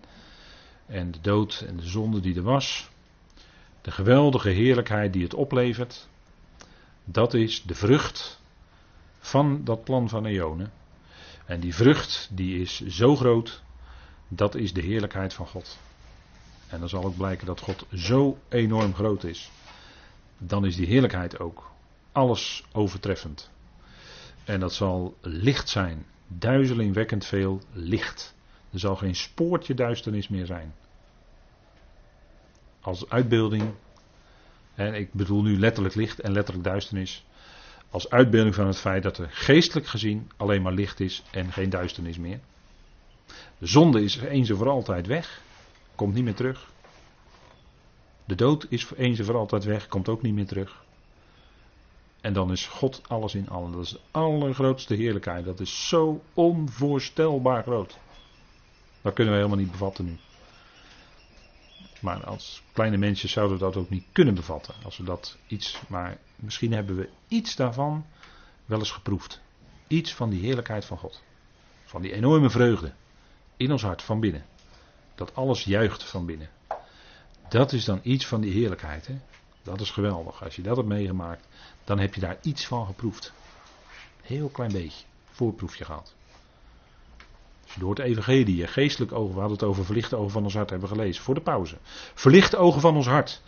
en 0.87 1.11
de 1.11 1.21
dood 1.21 1.65
en 1.67 1.77
de 1.77 1.87
zonde 1.87 2.21
die 2.21 2.37
er 2.37 2.43
was. 2.43 2.91
De 3.81 3.91
geweldige 3.91 4.49
heerlijkheid 4.49 5.13
die 5.13 5.23
het 5.23 5.35
oplevert. 5.35 6.09
Dat 7.05 7.35
is 7.35 7.63
de 7.63 7.75
vrucht 7.75 8.41
van 9.19 9.61
dat 9.65 9.85
plan 9.85 10.09
van 10.09 10.27
Eonen. 10.27 10.73
En 11.47 11.61
die 11.61 11.75
vrucht 11.75 12.29
die 12.33 12.61
is 12.61 12.87
zo 12.87 13.17
groot, 13.17 13.63
dat 14.29 14.55
is 14.55 14.73
de 14.73 14.81
heerlijkheid 14.81 15.35
van 15.35 15.47
God. 15.47 15.79
En 16.69 16.81
dan 16.81 16.89
zal 16.89 17.05
ook 17.05 17.17
blijken 17.17 17.47
dat 17.47 17.61
God 17.61 17.87
zo 17.95 18.39
enorm 18.49 18.95
groot 18.95 19.25
is. 19.25 19.51
Dan 20.39 20.67
is 20.67 20.77
die 20.77 20.87
heerlijkheid 20.87 21.39
ook 21.39 21.71
alles 22.13 22.65
overtreffend. 22.73 23.51
En 24.45 24.61
dat 24.61 24.75
zal 24.75 25.17
licht 25.21 25.69
zijn, 25.69 26.07
duizelingwekkend 26.27 27.25
veel 27.25 27.61
licht. 27.73 28.35
Er 28.73 28.79
zal 28.79 28.97
geen 28.97 29.17
spoortje 29.17 29.75
duisternis 29.75 30.29
meer 30.29 30.47
zijn. 30.47 30.75
Als 32.81 33.09
uitbeelding, 33.09 33.75
en 34.75 34.95
ik 34.95 35.13
bedoel 35.13 35.43
nu 35.43 35.59
letterlijk 35.59 35.95
licht 35.95 36.21
en 36.21 36.33
letterlijk 36.33 36.65
duisternis, 36.65 37.27
als 37.91 38.11
uitbeelding 38.11 38.55
van 38.55 38.67
het 38.67 38.79
feit 38.79 39.03
dat 39.03 39.19
er 39.19 39.29
geestelijk 39.31 39.87
gezien 39.87 40.31
alleen 40.37 40.63
maar 40.63 40.73
licht 40.73 41.01
is 41.01 41.23
en 41.31 41.53
geen 41.53 41.71
duisternis 41.71 42.19
meer. 42.19 42.41
De 43.59 43.67
zonde 43.67 44.03
is 44.03 44.17
eens 44.17 44.51
en 44.51 44.57
voor 44.57 44.69
altijd 44.69 45.07
weg, 45.07 45.41
komt 45.97 46.15
niet 46.15 46.25
meer 46.25 46.35
terug. 46.35 46.71
De 48.25 48.35
dood 48.35 48.67
is 48.69 48.91
eens 48.97 49.19
en 49.19 49.25
voor 49.25 49.37
altijd 49.37 49.65
weg, 49.65 49.89
komt 49.89 50.09
ook 50.09 50.23
niet 50.23 50.35
meer 50.35 50.47
terug. 50.47 50.85
En 52.21 52.33
dan 52.33 52.53
is 52.53 52.67
God 52.67 53.03
alles 53.09 53.35
in 53.35 53.49
allen. 53.49 53.73
Dat 53.73 53.85
is 53.85 53.91
de 53.91 54.01
allergrootste 54.11 54.95
heerlijkheid. 54.95 55.45
Dat 55.45 55.61
is 55.61 55.89
zo 55.89 56.23
onvoorstelbaar 56.35 57.63
groot. 57.63 57.99
Dat 59.03 59.15
kunnen 59.15 59.33
we 59.33 59.39
helemaal 59.39 59.63
niet 59.63 59.71
bevatten 59.71 60.05
nu. 60.05 60.17
Maar 62.01 62.25
als 62.25 62.63
kleine 62.73 62.97
mensen 62.97 63.29
zouden 63.29 63.59
we 63.59 63.65
dat 63.65 63.77
ook 63.77 63.91
niet 63.91 64.05
kunnen 64.13 64.35
bevatten. 64.35 64.75
Als 64.85 64.97
we 64.97 65.05
dat 65.05 65.37
iets, 65.47 65.81
maar 65.89 66.19
misschien 66.37 66.73
hebben 66.73 66.97
we 66.97 67.09
iets 67.29 67.57
daarvan 67.57 68.07
wel 68.65 68.79
eens 68.79 68.91
geproefd. 68.91 69.41
Iets 69.87 70.15
van 70.15 70.31
die 70.31 70.41
heerlijkheid 70.41 70.85
van 70.85 70.99
God. 70.99 71.23
Van 71.85 72.03
die 72.03 72.13
enorme 72.13 72.51
vreugde 72.51 72.93
in 73.57 73.73
ons 73.73 73.83
hart 73.83 74.03
van 74.03 74.21
binnen. 74.21 74.45
Dat 75.17 75.35
alles 75.35 75.65
juicht 75.65 76.03
van 76.03 76.27
binnen. 76.27 76.49
Dat 77.49 77.73
is 77.73 77.85
dan 77.85 78.01
iets 78.03 78.27
van 78.27 78.41
die 78.41 78.53
heerlijkheid. 78.53 79.07
Hè? 79.07 79.19
Dat 79.63 79.81
is 79.81 79.91
geweldig. 79.91 80.45
Als 80.45 80.57
je 80.57 80.63
dat 80.63 80.77
hebt 80.77 80.89
meegemaakt, 80.89 81.47
dan 81.85 81.99
heb 81.99 82.15
je 82.15 82.21
daar 82.21 82.39
iets 82.43 82.67
van 82.67 82.87
geproefd. 82.87 83.33
Heel 84.23 84.49
klein 84.49 84.73
beetje. 84.73 85.05
Voorproefje 85.31 85.85
gehad. 85.85 86.15
Je 87.65 87.81
door 87.81 87.91
het 87.91 87.99
evangelie, 87.99 88.57
je 88.57 88.67
geestelijk 88.67 89.13
ogen, 89.13 89.35
we 89.35 89.41
hadden 89.41 89.59
het 89.59 89.67
over 89.67 89.85
verlichte 89.85 90.17
ogen 90.17 90.31
van 90.31 90.45
ons 90.45 90.55
hart, 90.55 90.71
hebben 90.71 90.89
gelezen. 90.89 91.23
Voor 91.23 91.35
de 91.35 91.41
pauze. 91.41 91.77
Verlichte 92.15 92.57
ogen 92.57 92.81
van 92.81 92.97
ons 92.97 93.07
hart. 93.07 93.43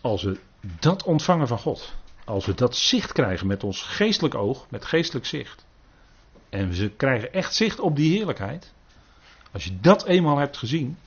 Als 0.00 0.22
we 0.22 0.38
dat 0.60 1.02
ontvangen 1.02 1.48
van 1.48 1.58
God. 1.58 1.94
Als 2.24 2.46
we 2.46 2.54
dat 2.54 2.76
zicht 2.76 3.12
krijgen 3.12 3.46
met 3.46 3.64
ons 3.64 3.82
geestelijk 3.82 4.34
oog, 4.34 4.66
met 4.70 4.84
geestelijk 4.84 5.26
zicht. 5.26 5.66
En 6.48 6.70
we 6.70 6.90
krijgen 6.90 7.32
echt 7.32 7.54
zicht 7.54 7.80
op 7.80 7.96
die 7.96 8.16
heerlijkheid. 8.16 8.72
Als 9.54 9.64
je 9.64 9.80
dat 9.80 10.04
eenmaal 10.04 10.36
hebt 10.36 10.56
gezien, 10.56 10.98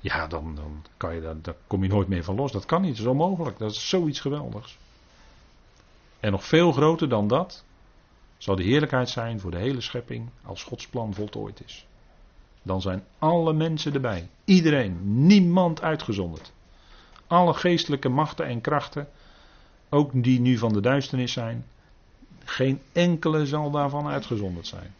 ja, 0.00 0.26
dan, 0.26 0.54
dan, 0.54 0.84
kan 0.96 1.14
je, 1.14 1.36
kom 1.66 1.82
je 1.82 1.88
nooit 1.88 2.08
meer 2.08 2.24
van 2.24 2.34
los. 2.34 2.52
Dat 2.52 2.66
kan 2.66 2.82
niet, 2.82 2.90
dat 2.90 3.00
is 3.00 3.10
onmogelijk. 3.10 3.58
Dat 3.58 3.70
is 3.70 3.88
zoiets 3.88 4.20
geweldigs. 4.20 4.78
En 6.20 6.30
nog 6.30 6.44
veel 6.44 6.72
groter 6.72 7.08
dan 7.08 7.28
dat 7.28 7.64
zal 8.38 8.56
de 8.56 8.62
heerlijkheid 8.62 9.08
zijn 9.08 9.40
voor 9.40 9.50
de 9.50 9.58
hele 9.58 9.80
schepping 9.80 10.28
als 10.44 10.62
Gods 10.64 10.88
plan 10.88 11.14
voltooid 11.14 11.62
is. 11.64 11.86
Dan 12.62 12.80
zijn 12.80 13.04
alle 13.18 13.52
mensen 13.52 13.94
erbij. 13.94 14.28
Iedereen, 14.44 15.26
niemand 15.26 15.82
uitgezonderd. 15.82 16.52
Alle 17.26 17.54
geestelijke 17.54 18.08
machten 18.08 18.46
en 18.46 18.60
krachten, 18.60 19.08
ook 19.88 20.10
die 20.22 20.40
nu 20.40 20.58
van 20.58 20.72
de 20.72 20.80
duisternis 20.80 21.32
zijn, 21.32 21.66
geen 22.44 22.80
enkele 22.92 23.46
zal 23.46 23.70
daarvan 23.70 24.06
uitgezonderd 24.06 24.66
zijn. 24.66 24.94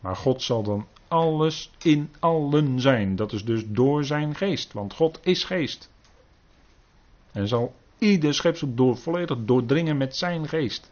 Maar 0.00 0.16
God 0.16 0.42
zal 0.42 0.62
dan 0.62 0.86
alles 1.08 1.70
in 1.82 2.10
allen 2.18 2.80
zijn. 2.80 3.16
Dat 3.16 3.32
is 3.32 3.44
dus 3.44 3.62
door 3.66 4.04
zijn 4.04 4.34
geest, 4.34 4.72
want 4.72 4.94
God 4.94 5.18
is 5.22 5.44
geest. 5.44 5.90
En 7.32 7.48
zal 7.48 7.74
ieder 7.98 8.34
schepsel 8.34 8.74
door, 8.74 8.96
volledig 8.96 9.38
doordringen 9.44 9.96
met 9.96 10.16
zijn 10.16 10.48
geest. 10.48 10.90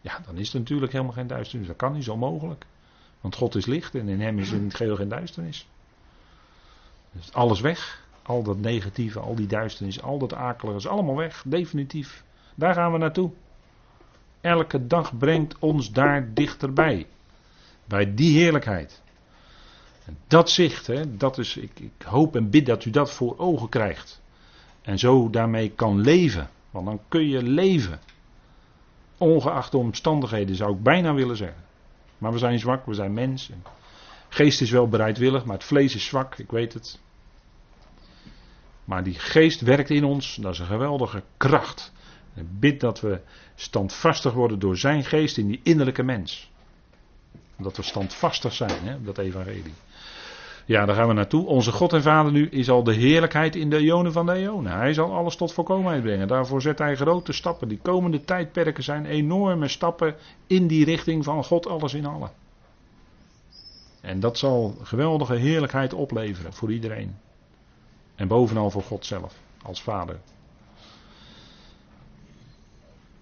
Ja, 0.00 0.20
dan 0.26 0.36
is 0.36 0.52
er 0.52 0.58
natuurlijk 0.58 0.92
helemaal 0.92 1.12
geen 1.12 1.26
duisternis. 1.26 1.66
Dat 1.66 1.76
kan 1.76 1.92
niet, 1.92 2.04
zo 2.04 2.16
mogelijk. 2.16 2.66
Want 3.20 3.34
God 3.34 3.54
is 3.54 3.66
licht 3.66 3.94
en 3.94 4.08
in 4.08 4.20
hem 4.20 4.38
is 4.38 4.50
in 4.50 4.64
het 4.64 4.74
geheel 4.74 4.96
geen 4.96 5.08
duisternis. 5.08 5.68
Dus 7.12 7.32
alles 7.32 7.60
weg. 7.60 8.06
Al 8.22 8.42
dat 8.42 8.58
negatieve, 8.58 9.20
al 9.20 9.34
die 9.34 9.46
duisternis, 9.46 10.02
al 10.02 10.18
dat 10.18 10.34
akelige 10.34 10.76
is 10.76 10.86
allemaal 10.86 11.16
weg. 11.16 11.42
Definitief. 11.46 12.24
Daar 12.54 12.74
gaan 12.74 12.92
we 12.92 12.98
naartoe. 12.98 13.30
Elke 14.40 14.86
dag 14.86 15.18
brengt 15.18 15.58
ons 15.58 15.92
daar 15.92 16.34
dichterbij. 16.34 17.06
Bij 17.88 18.14
die 18.14 18.38
heerlijkheid. 18.38 19.02
En 20.04 20.18
dat 20.26 20.50
zicht, 20.50 20.86
hè, 20.86 21.16
dat 21.16 21.38
is, 21.38 21.56
ik, 21.56 21.80
ik 21.80 22.02
hoop 22.04 22.36
en 22.36 22.50
bid 22.50 22.66
dat 22.66 22.84
u 22.84 22.90
dat 22.90 23.12
voor 23.12 23.38
ogen 23.38 23.68
krijgt. 23.68 24.20
En 24.82 24.98
zo 24.98 25.30
daarmee 25.30 25.70
kan 25.70 26.00
leven. 26.00 26.50
Want 26.70 26.86
dan 26.86 27.00
kun 27.08 27.28
je 27.28 27.42
leven. 27.42 28.00
Ongeacht 29.18 29.70
de 29.70 29.78
omstandigheden 29.78 30.56
zou 30.56 30.74
ik 30.74 30.82
bijna 30.82 31.14
willen 31.14 31.36
zeggen. 31.36 31.64
Maar 32.18 32.32
we 32.32 32.38
zijn 32.38 32.58
zwak, 32.58 32.86
we 32.86 32.94
zijn 32.94 33.12
mensen. 33.12 33.62
Geest 34.28 34.60
is 34.60 34.70
wel 34.70 34.88
bereidwillig, 34.88 35.44
maar 35.44 35.56
het 35.56 35.64
vlees 35.64 35.94
is 35.94 36.04
zwak, 36.04 36.38
ik 36.38 36.50
weet 36.50 36.72
het. 36.72 37.00
Maar 38.84 39.04
die 39.04 39.18
geest 39.18 39.60
werkt 39.60 39.90
in 39.90 40.04
ons, 40.04 40.34
dat 40.34 40.52
is 40.52 40.58
een 40.58 40.66
geweldige 40.66 41.22
kracht. 41.36 41.92
Ik 42.34 42.60
bid 42.60 42.80
dat 42.80 43.00
we 43.00 43.20
standvastig 43.54 44.32
worden 44.32 44.58
door 44.58 44.76
zijn 44.76 45.04
geest 45.04 45.38
in 45.38 45.46
die 45.46 45.60
innerlijke 45.62 46.02
mens. 46.02 46.50
Dat 47.58 47.76
we 47.76 47.82
standvastig 47.82 48.52
zijn, 48.52 48.84
hè, 48.84 49.02
dat 49.02 49.18
evangelie. 49.18 49.74
Ja, 50.68 50.84
daar 50.84 50.94
gaan 50.94 51.08
we 51.08 51.12
naartoe. 51.12 51.46
Onze 51.46 51.72
God 51.72 51.92
en 51.92 52.02
Vader 52.02 52.32
nu 52.32 52.48
is 52.48 52.70
al 52.70 52.82
de 52.82 52.94
heerlijkheid 52.94 53.56
in 53.56 53.70
de 53.70 53.76
eonen 53.76 54.12
van 54.12 54.26
de 54.26 54.32
eonen. 54.32 54.72
Hij 54.72 54.92
zal 54.92 55.12
alles 55.12 55.36
tot 55.36 55.52
volkomenheid 55.52 56.02
brengen. 56.02 56.28
Daarvoor 56.28 56.62
zet 56.62 56.78
hij 56.78 56.96
grote 56.96 57.32
stappen. 57.32 57.68
Die 57.68 57.78
komende 57.82 58.24
tijdperken 58.24 58.82
zijn 58.82 59.06
enorme 59.06 59.68
stappen 59.68 60.14
in 60.46 60.66
die 60.66 60.84
richting 60.84 61.24
van 61.24 61.44
God 61.44 61.66
alles 61.66 61.94
in 61.94 62.06
allen. 62.06 62.30
En 64.00 64.20
dat 64.20 64.38
zal 64.38 64.76
geweldige 64.82 65.34
heerlijkheid 65.34 65.94
opleveren 65.94 66.52
voor 66.52 66.72
iedereen. 66.72 67.16
En 68.14 68.28
bovenal 68.28 68.70
voor 68.70 68.82
God 68.82 69.06
zelf, 69.06 69.34
als 69.62 69.82
Vader. 69.82 70.20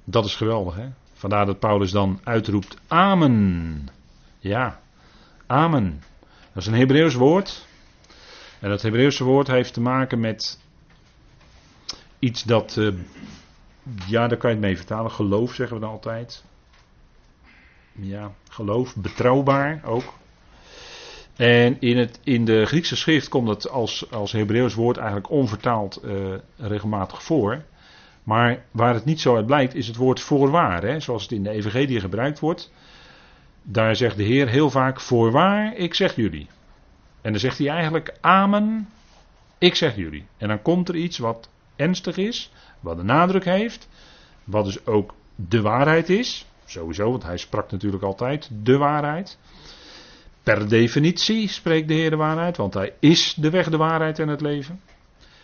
Dat 0.04 0.24
is 0.24 0.34
geweldig, 0.34 0.74
hè? 0.74 0.88
Vandaar 1.12 1.46
dat 1.46 1.58
Paulus 1.58 1.90
dan 1.90 2.20
uitroept: 2.24 2.76
Amen. 2.86 3.88
Ja, 4.46 4.80
Amen. 5.46 6.02
Dat 6.52 6.62
is 6.62 6.66
een 6.66 6.74
Hebreeuws 6.74 7.14
woord. 7.14 7.66
En 8.60 8.68
dat 8.68 8.82
Hebreeuwse 8.82 9.24
woord 9.24 9.46
heeft 9.46 9.72
te 9.72 9.80
maken 9.80 10.20
met 10.20 10.60
iets 12.18 12.42
dat, 12.42 12.76
uh, 12.78 12.94
ja, 14.06 14.28
daar 14.28 14.38
kan 14.38 14.50
je 14.50 14.56
het 14.56 14.64
mee 14.64 14.76
vertalen. 14.76 15.10
Geloof 15.10 15.54
zeggen 15.54 15.76
we 15.76 15.82
dan 15.82 15.90
altijd. 15.90 16.44
Ja, 17.92 18.32
geloof, 18.48 18.96
betrouwbaar 18.96 19.80
ook. 19.84 20.14
En 21.36 21.80
in, 21.80 21.98
het, 21.98 22.20
in 22.24 22.44
de 22.44 22.66
Griekse 22.66 22.96
schrift 22.96 23.28
komt 23.28 23.48
het 23.48 23.68
als, 23.68 24.10
als 24.10 24.32
Hebreeuws 24.32 24.74
woord 24.74 24.96
eigenlijk 24.96 25.30
onvertaald 25.30 26.00
uh, 26.04 26.34
regelmatig 26.56 27.22
voor. 27.22 27.64
Maar 28.22 28.64
waar 28.70 28.94
het 28.94 29.04
niet 29.04 29.20
zo 29.20 29.36
uit 29.36 29.46
blijkt, 29.46 29.74
is 29.74 29.86
het 29.86 29.96
woord 29.96 30.20
voorwaar. 30.20 30.82
Hè, 30.82 31.00
zoals 31.00 31.22
het 31.22 31.32
in 31.32 31.42
de 31.42 31.50
Evangelie 31.50 32.00
gebruikt 32.00 32.38
wordt. 32.38 32.70
Daar 33.68 33.96
zegt 33.96 34.16
de 34.16 34.22
Heer 34.22 34.48
heel 34.48 34.70
vaak: 34.70 35.00
Voorwaar, 35.00 35.76
ik 35.76 35.94
zeg 35.94 36.16
jullie. 36.16 36.46
En 37.20 37.30
dan 37.30 37.40
zegt 37.40 37.58
hij 37.58 37.68
eigenlijk: 37.68 38.14
Amen, 38.20 38.88
ik 39.58 39.74
zeg 39.74 39.96
jullie. 39.96 40.26
En 40.36 40.48
dan 40.48 40.62
komt 40.62 40.88
er 40.88 40.96
iets 40.96 41.18
wat 41.18 41.48
ernstig 41.76 42.16
is, 42.16 42.52
wat 42.80 42.96
de 42.96 43.02
nadruk 43.02 43.44
heeft, 43.44 43.88
wat 44.44 44.64
dus 44.64 44.86
ook 44.86 45.14
de 45.34 45.60
waarheid 45.60 46.08
is. 46.08 46.46
Sowieso, 46.64 47.10
want 47.10 47.22
hij 47.22 47.36
sprak 47.36 47.70
natuurlijk 47.70 48.02
altijd 48.02 48.50
de 48.62 48.76
waarheid. 48.76 49.38
Per 50.42 50.68
definitie 50.68 51.48
spreekt 51.48 51.88
de 51.88 51.94
Heer 51.94 52.10
de 52.10 52.16
waarheid, 52.16 52.56
want 52.56 52.74
hij 52.74 52.94
is 53.00 53.34
de 53.34 53.50
weg, 53.50 53.70
de 53.70 53.76
waarheid 53.76 54.18
en 54.18 54.28
het 54.28 54.40
leven. 54.40 54.80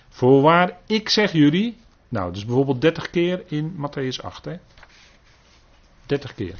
Voorwaar, 0.09 0.79
ik 0.87 1.09
zeg 1.09 1.33
jullie, 1.33 1.77
nou, 2.09 2.33
dus 2.33 2.45
bijvoorbeeld 2.45 2.81
30 2.81 3.11
keer 3.11 3.43
in 3.47 3.77
Matthäus 3.77 4.25
8, 4.25 4.45
hè? 4.45 4.57
30 6.07 6.35
keer. 6.35 6.55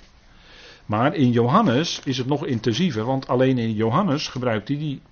Maar 0.87 1.15
in 1.15 1.31
Johannes 1.31 2.01
is 2.05 2.19
het 2.19 2.27
nog 2.27 2.47
intensiever, 2.47 3.05
want 3.05 3.29
alleen 3.29 3.59
in 3.59 3.73
Johannes 3.73 4.29
gebruikt 4.29 4.69
hij 4.69 4.79
die 4.79 5.03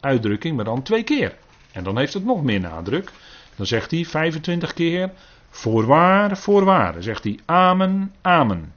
uitdrukking, 0.00 0.56
maar 0.56 0.64
dan 0.64 0.82
twee 0.82 1.02
keer. 1.02 1.36
En 1.72 1.84
dan 1.84 1.98
heeft 1.98 2.14
het 2.14 2.24
nog 2.24 2.42
meer 2.42 2.60
nadruk. 2.60 3.10
Dan 3.56 3.66
zegt 3.66 3.90
hij 3.90 4.04
25 4.04 4.72
keer, 4.72 5.10
voorwaar, 5.50 6.36
voorwaar. 6.36 6.92
Dan 6.92 7.02
zegt 7.02 7.24
hij 7.24 7.38
amen, 7.44 8.12
amen. 8.20 8.72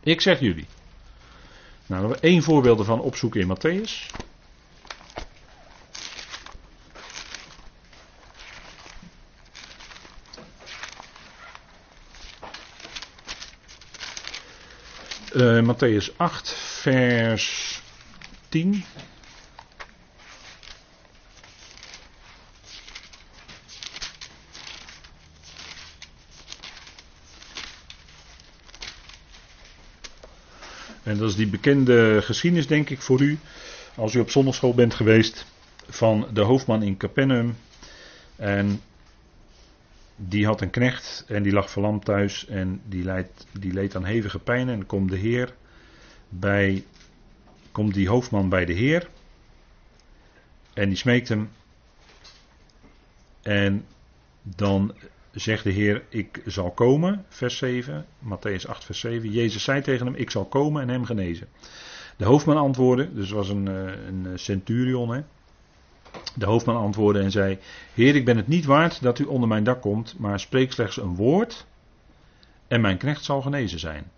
Ik 0.00 0.20
zeg 0.20 0.40
jullie. 0.40 0.66
Nou, 1.86 2.16
één 2.20 2.42
voorbeeld 2.42 2.78
ervan 2.78 3.00
opzoeken 3.00 3.40
in 3.40 3.56
Matthäus. 3.56 4.16
Uh, 15.34 15.60
Matthäus 15.60 16.10
8, 16.16 16.50
vers 16.82 17.82
10. 18.48 18.84
En 31.02 31.18
dat 31.18 31.28
is 31.28 31.36
die 31.36 31.46
bekende 31.46 32.22
geschiedenis, 32.22 32.66
denk 32.66 32.90
ik, 32.90 33.02
voor 33.02 33.20
u. 33.20 33.38
Als 33.94 34.14
u 34.14 34.20
op 34.20 34.30
zondagschool 34.30 34.74
bent 34.74 34.94
geweest 34.94 35.46
van 35.88 36.28
de 36.32 36.40
hoofdman 36.40 36.82
in 36.82 36.96
Capernaum. 36.96 37.56
En 38.36 38.80
die 40.20 40.46
had 40.46 40.60
een 40.60 40.70
knecht 40.70 41.24
en 41.28 41.42
die 41.42 41.52
lag 41.52 41.70
verlamd 41.70 42.04
thuis 42.04 42.46
en 42.46 42.80
die, 42.84 43.04
leed, 43.04 43.46
die 43.52 43.72
leed 43.72 43.96
aan 43.96 44.04
hevige 44.04 44.38
pijn. 44.38 44.68
En 44.68 44.76
dan 44.76 44.86
komt 44.86 45.10
de 45.10 45.16
Heer 45.16 45.54
bij, 46.28 46.84
komt 47.72 47.94
die 47.94 48.08
hoofdman 48.08 48.48
bij 48.48 48.64
de 48.64 48.72
Heer. 48.72 49.08
En 50.74 50.88
die 50.88 50.98
smeekt 50.98 51.28
hem. 51.28 51.50
En 53.42 53.86
dan 54.42 54.94
zegt 55.30 55.64
de 55.64 55.70
Heer, 55.70 56.04
ik 56.08 56.42
zal 56.46 56.70
komen, 56.70 57.24
vers 57.28 57.56
7, 57.56 58.06
Matthäus 58.24 58.66
8, 58.66 58.84
vers 58.84 59.00
7. 59.00 59.30
Jezus 59.30 59.64
zei 59.64 59.82
tegen 59.82 60.06
hem, 60.06 60.14
ik 60.14 60.30
zal 60.30 60.44
komen 60.44 60.82
en 60.82 60.88
hem 60.88 61.04
genezen. 61.04 61.48
De 62.16 62.24
hoofdman 62.24 62.56
antwoordde, 62.56 63.12
dus 63.12 63.30
was 63.30 63.48
een, 63.48 63.68
eh, 63.68 64.06
een 64.06 64.38
centurion, 64.38 65.10
hè. 65.10 65.22
De 66.34 66.46
hoofdman 66.46 66.76
antwoordde 66.76 67.22
en 67.22 67.30
zei: 67.30 67.58
Heer, 67.94 68.16
ik 68.16 68.24
ben 68.24 68.36
het 68.36 68.48
niet 68.48 68.64
waard 68.64 69.02
dat 69.02 69.18
u 69.18 69.24
onder 69.24 69.48
mijn 69.48 69.64
dak 69.64 69.80
komt, 69.80 70.18
maar 70.18 70.40
spreek 70.40 70.72
slechts 70.72 70.96
een 70.96 71.14
woord 71.14 71.66
en 72.68 72.80
mijn 72.80 72.96
knecht 72.96 73.24
zal 73.24 73.42
genezen 73.42 73.78
zijn. 73.78 74.10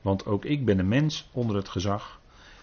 Want 0.00 0.26
ook 0.26 0.44
ik 0.44 0.64
ben 0.64 0.78
een 0.78 0.88
mens 0.88 1.28
onder 1.32 1.56
het 1.56 1.68
gezag 1.68 2.20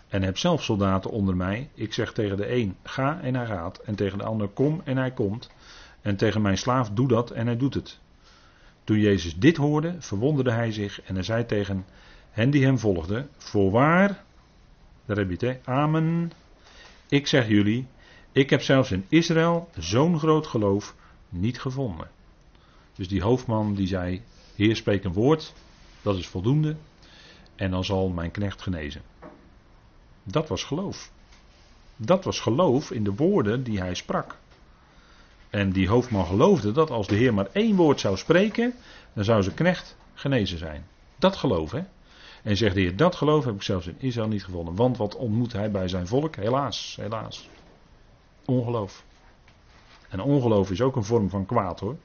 en 0.08 0.24
heb 0.24 0.38
zelf 0.38 0.64
soldaten 0.64 1.12
onder 1.12 1.36
mij. 1.36 1.70
Ik 1.74 1.94
zeg 1.94 2.14
tegen 2.14 2.38
de 2.38 2.54
een: 2.56 2.76
ga 2.84 3.20
en 3.22 3.36
hij 3.36 3.46
gaat, 3.46 3.78
en 3.78 3.96
tegen 3.96 4.18
de 4.18 4.24
ander: 4.24 4.48
kom 4.48 4.82
en 4.84 4.98
hij 4.98 5.12
komt. 5.12 5.50
En 6.02 6.16
tegen 6.16 6.42
mijn 6.42 6.58
slaaf: 6.58 6.90
doe 6.90 7.08
dat 7.08 7.32
en 7.32 7.46
hij 7.46 7.58
doet 7.58 7.74
het. 7.74 8.00
Toen 8.84 9.00
Jezus 9.00 9.36
dit 9.38 9.58
hoorde, 9.58 9.96
verwonderde 10.00 10.52
hij 10.52 10.72
zich 10.72 11.02
en 11.02 11.14
hij 11.14 11.24
zei 11.24 11.46
tegen 11.46 11.86
hen 12.32 12.50
die 12.50 12.66
hem 12.66 12.80
volgden: 12.80 13.30
Voorwaar, 13.38 14.24
daar 15.06 15.18
heb 15.18 15.30
je 15.40 15.48
het? 15.48 15.60
Amen. 15.64 16.32
Ik 17.10 17.28
zeg 17.28 17.48
jullie, 17.48 17.88
ik 18.32 18.50
heb 18.50 18.62
zelfs 18.62 18.92
in 18.92 19.06
Israël 19.10 19.70
zo'n 19.78 20.20
groot 20.20 20.48
geloof 20.48 20.96
niet 21.30 21.60
gevonden. 21.60 22.10
Dus 22.96 23.08
die 23.08 23.22
hoofdman 23.22 23.76
die 23.76 23.88
zei: 23.88 24.22
Heer, 24.56 24.76
spreek 24.76 25.04
een 25.04 25.14
woord, 25.14 25.54
dat 26.02 26.18
is 26.18 26.28
voldoende, 26.28 26.76
en 27.56 27.72
dan 27.72 27.86
zal 27.86 28.10
mijn 28.10 28.32
knecht 28.32 28.62
genezen. 28.62 29.02
Dat 30.24 30.48
was 30.48 30.64
geloof. 30.64 31.12
Dat 31.96 32.24
was 32.24 32.40
geloof 32.40 32.92
in 32.92 33.04
de 33.04 33.16
woorden 33.16 33.64
die 33.64 33.80
hij 33.80 33.94
sprak. 33.94 34.38
En 35.50 35.72
die 35.72 35.88
hoofdman 35.88 36.26
geloofde 36.26 36.72
dat 36.72 36.90
als 36.90 37.08
de 37.08 37.16
Heer 37.16 37.34
maar 37.34 37.50
één 37.52 37.76
woord 37.76 38.00
zou 38.00 38.18
spreken, 38.18 38.74
dan 39.14 39.24
zou 39.24 39.44
zijn 39.44 39.56
knecht 39.56 39.98
genezen 40.14 40.58
zijn. 40.58 40.86
Dat 41.20 41.36
geloof, 41.36 41.72
hè? 41.72 41.82
En 42.44 42.58
zegt 42.58 42.76
de 42.76 42.82
Heer, 42.82 42.96
dat 42.96 43.16
geloof 43.16 43.46
heb 43.46 43.56
ik 43.56 43.62
zelfs 43.62 43.88
in 43.88 43.96
Israël 43.98 44.28
niet 44.28 44.44
gevonden. 44.44 44.76
Want 44.76 44.98
wat 44.98 45.16
ontmoet 45.16 45.54
hij 45.54 45.72
bij 45.72 45.88
zijn 45.88 46.08
volk? 46.08 46.36
Helaas, 46.36 46.98
helaas. 47.00 47.50
Ongeloof. 48.46 49.04
En 50.10 50.20
ongeloof 50.20 50.72
is 50.72 50.82
ook 50.82 50.96
een 50.96 51.04
vorm 51.04 51.30
van 51.30 51.46
kwaad 51.46 51.80
hoor. 51.80 51.98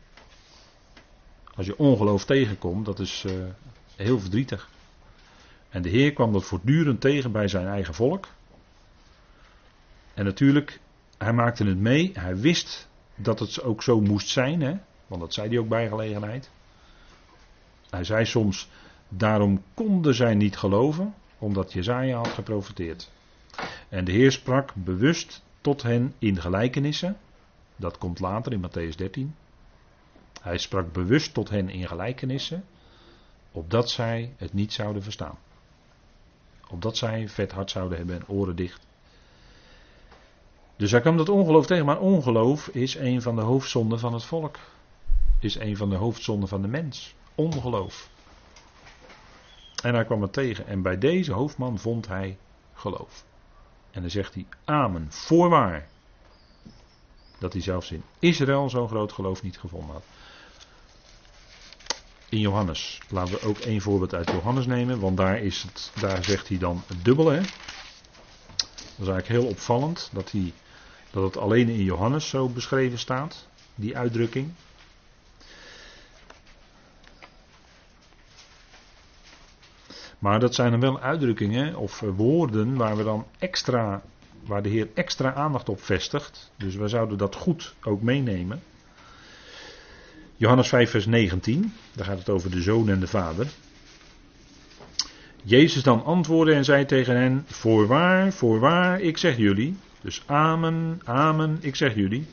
Als 1.55 1.67
je 1.67 1.79
ongeloof 1.79 2.25
tegenkomt, 2.25 2.85
dat 2.85 2.99
is 2.99 3.25
uh, 3.27 3.33
heel 3.97 4.21
verdrietig. 4.21 4.71
En 5.69 5.83
de 5.83 5.89
Heer 5.89 6.13
kwam 6.13 6.33
dat 6.33 6.45
voortdurend 6.45 7.01
tegen 7.01 7.33
bij 7.33 7.49
zijn 7.49 7.67
eigen 7.67 7.95
volk. 7.95 8.29
En 10.15 10.25
natuurlijk, 10.25 10.81
hij 11.19 11.33
maakte 11.33 11.65
het 11.65 11.79
mee. 11.79 12.11
Hij 12.15 12.37
wist 12.37 12.89
dat 13.15 13.39
het 13.39 13.63
ook 13.63 13.83
zo 13.83 14.01
moest 14.01 14.29
zijn, 14.29 14.61
hè? 14.61 14.77
want 15.07 15.21
dat 15.21 15.35
zei 15.35 15.49
hij 15.49 15.59
ook 15.59 15.69
bij 15.69 15.89
gelegenheid. 15.89 16.51
Hij 17.91 18.05
zei 18.05 18.25
soms, 18.25 18.69
daarom 19.09 19.63
konden 19.75 20.15
zij 20.15 20.35
niet 20.35 20.57
geloven, 20.57 21.15
omdat 21.39 21.73
Jezaja 21.73 22.17
had 22.17 22.29
geprofiteerd. 22.29 23.11
En 23.89 24.05
de 24.05 24.13
Heer 24.13 24.33
sprak 24.33 24.73
bewust 24.75 25.43
tot 25.67 25.83
hen 25.83 26.15
in 26.19 26.41
gelijkenissen. 26.41 27.17
Dat 27.77 27.99
komt 27.99 28.21
later 28.21 28.53
in 28.53 28.65
Matthäus 28.67 28.97
13. 28.97 29.35
Hij 30.43 30.59
sprak 30.59 30.93
bewust 30.93 31.35
tot 31.35 31.49
hen 31.49 31.69
in 31.69 31.87
gelijkenissen, 31.87 32.65
opdat 33.53 33.91
zij 33.91 34.35
het 34.37 34.53
niet 34.53 34.73
zouden 34.73 35.03
verstaan. 35.03 35.39
Opdat 36.71 36.97
zij 36.97 37.29
vet 37.29 37.53
hart 37.53 37.71
zouden 37.71 37.99
hebben 37.99 38.17
en 38.17 38.29
oren 38.29 38.57
dicht. 38.57 38.87
Dus 40.77 40.91
hij 40.91 41.01
kwam 41.01 41.17
dat 41.17 41.29
ongeloof 41.29 41.67
tegen, 41.67 41.85
maar 41.85 42.01
ongeloof 42.01 42.69
is 42.69 42.95
een 42.95 43.23
van 43.23 43.37
de 43.37 43.43
hoofdzonden 43.43 43.99
van 43.99 44.13
het 44.13 44.25
volk. 44.25 44.59
Is 45.41 45.55
een 45.55 45.77
van 45.77 45.91
de 45.91 45.97
hoofdzonden 45.97 46.49
van 46.49 46.63
de 46.63 46.69
mens. 46.69 47.15
Ongeloof. 47.35 48.11
En 49.83 49.95
hij 49.95 50.05
kwam 50.05 50.23
het 50.23 50.33
tegen. 50.33 50.67
En 50.67 50.83
bij 50.83 50.99
deze 50.99 51.33
hoofdman 51.33 51.79
vond 51.79 52.09
hij 52.09 52.39
geloof. 52.75 53.25
En 53.97 54.03
dan 54.03 54.11
zegt 54.11 54.35
hij 54.35 54.47
amen, 54.65 55.07
voorwaar. 55.11 55.89
Dat 57.39 57.53
hij 57.53 57.63
zelfs 57.63 57.91
in 57.91 58.03
Israël 58.19 58.71
zo'n 58.71 58.89
groot 58.89 59.13
geloof 59.13 59.43
niet 59.43 59.59
gevonden 59.59 59.91
had. 59.91 60.05
In 62.29 62.39
Johannes. 62.39 63.01
Laten 63.09 63.35
we 63.35 63.47
ook 63.47 63.59
één 63.59 63.81
voorbeeld 63.81 64.15
uit 64.15 64.31
Johannes 64.31 64.67
nemen. 64.67 65.01
Want 65.01 65.17
daar, 65.17 65.39
is 65.39 65.63
het, 65.63 65.93
daar 66.01 66.25
zegt 66.25 66.49
hij 66.49 66.59
dan 66.59 66.83
het 66.87 67.05
dubbele. 67.05 67.33
Hè? 67.33 67.41
Dat 67.41 68.99
is 68.99 69.09
eigenlijk 69.09 69.29
heel 69.29 69.47
opvallend. 69.47 70.11
Dat, 70.13 70.31
hij, 70.31 70.53
dat 71.11 71.23
het 71.23 71.37
alleen 71.37 71.69
in 71.69 71.85
Johannes 71.85 72.29
zo 72.29 72.49
beschreven 72.49 72.99
staat. 72.99 73.47
Die 73.75 73.97
uitdrukking. 73.97 74.53
Maar 80.19 80.41
dat 80.41 80.55
zijn 80.55 80.71
dan 80.71 80.81
wel 80.81 81.01
uitdrukkingen 81.01 81.77
of 81.77 82.03
eh, 82.03 82.09
woorden 82.17 82.77
waar 82.77 82.97
we 82.97 83.05
dan 83.05 83.27
extra, 83.39 84.03
waar 84.47 84.63
de 84.63 84.69
Heer 84.69 84.89
extra 84.95 85.35
aandacht 85.35 85.69
op 85.69 85.83
vestigt. 85.83 86.53
Dus 86.57 86.75
we 86.75 86.89
zouden 86.89 87.19
dat 87.19 87.35
goed 87.35 87.75
ook 87.83 88.03
meenemen. 88.03 88.63
Johannes 90.37 90.69
5, 90.69 90.91
vers 90.91 91.07
19, 91.07 91.73
daar 91.93 92.07
gaat 92.07 92.19
het 92.19 92.29
over 92.29 92.51
de 92.51 92.63
zoon 92.63 92.89
en 92.89 93.01
de 93.01 93.07
vader. 93.07 93.47
Jezus 95.43 95.83
dan 95.83 96.05
antwoordde 96.05 96.55
en 96.55 96.65
zei 96.65 96.85
tegen 96.85 97.17
hen: 97.17 97.45
Voorwaar, 97.47 98.33
voorwaar, 98.33 99.01
ik 99.01 99.19
zeg 99.19 99.37
jullie. 99.37 99.77
Dus 100.01 100.23
amen, 100.27 101.01
amen, 101.05 101.59
ik 101.61 101.77
zeg 101.77 101.95
jullie. 101.95 102.27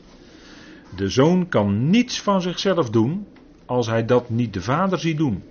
De 0.95 1.09
zoon 1.09 1.49
kan 1.49 1.89
niets 1.89 2.21
van 2.21 2.41
zichzelf 2.41 2.89
doen 2.89 3.27
als 3.65 3.87
hij 3.87 4.05
dat 4.05 4.29
niet 4.29 4.53
de 4.53 4.61
vader 4.61 4.99
ziet 4.99 5.17
doen. 5.17 5.43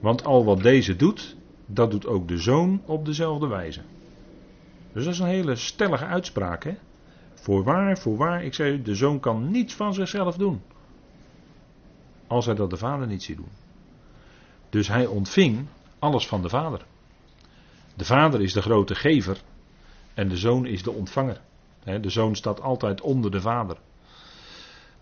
Want 0.00 0.24
al 0.24 0.44
wat 0.44 0.62
deze 0.62 0.96
doet, 0.96 1.36
dat 1.66 1.90
doet 1.90 2.06
ook 2.06 2.28
de 2.28 2.38
zoon 2.38 2.82
op 2.84 3.04
dezelfde 3.04 3.46
wijze. 3.46 3.80
Dus 4.92 5.04
dat 5.04 5.12
is 5.12 5.20
een 5.20 5.26
hele 5.26 5.56
stellige 5.56 6.04
uitspraak. 6.04 6.64
Hè? 6.64 6.74
Voorwaar, 7.34 7.98
voorwaar, 7.98 8.44
ik 8.44 8.54
zeg 8.54 8.72
u, 8.72 8.82
de 8.82 8.94
zoon 8.94 9.20
kan 9.20 9.50
niets 9.50 9.74
van 9.74 9.94
zichzelf 9.94 10.36
doen. 10.36 10.62
Als 12.26 12.46
hij 12.46 12.54
dat 12.54 12.70
de 12.70 12.76
vader 12.76 13.06
niet 13.06 13.22
ziet 13.22 13.36
doen. 13.36 13.50
Dus 14.70 14.88
hij 14.88 15.06
ontving 15.06 15.66
alles 15.98 16.26
van 16.26 16.42
de 16.42 16.48
vader. 16.48 16.84
De 17.94 18.04
vader 18.04 18.42
is 18.42 18.52
de 18.52 18.62
grote 18.62 18.94
gever 18.94 19.40
en 20.14 20.28
de 20.28 20.36
zoon 20.36 20.66
is 20.66 20.82
de 20.82 20.90
ontvanger. 20.90 21.40
De 22.00 22.10
zoon 22.10 22.36
staat 22.36 22.60
altijd 22.60 23.00
onder 23.00 23.30
de 23.30 23.40
vader. 23.40 23.76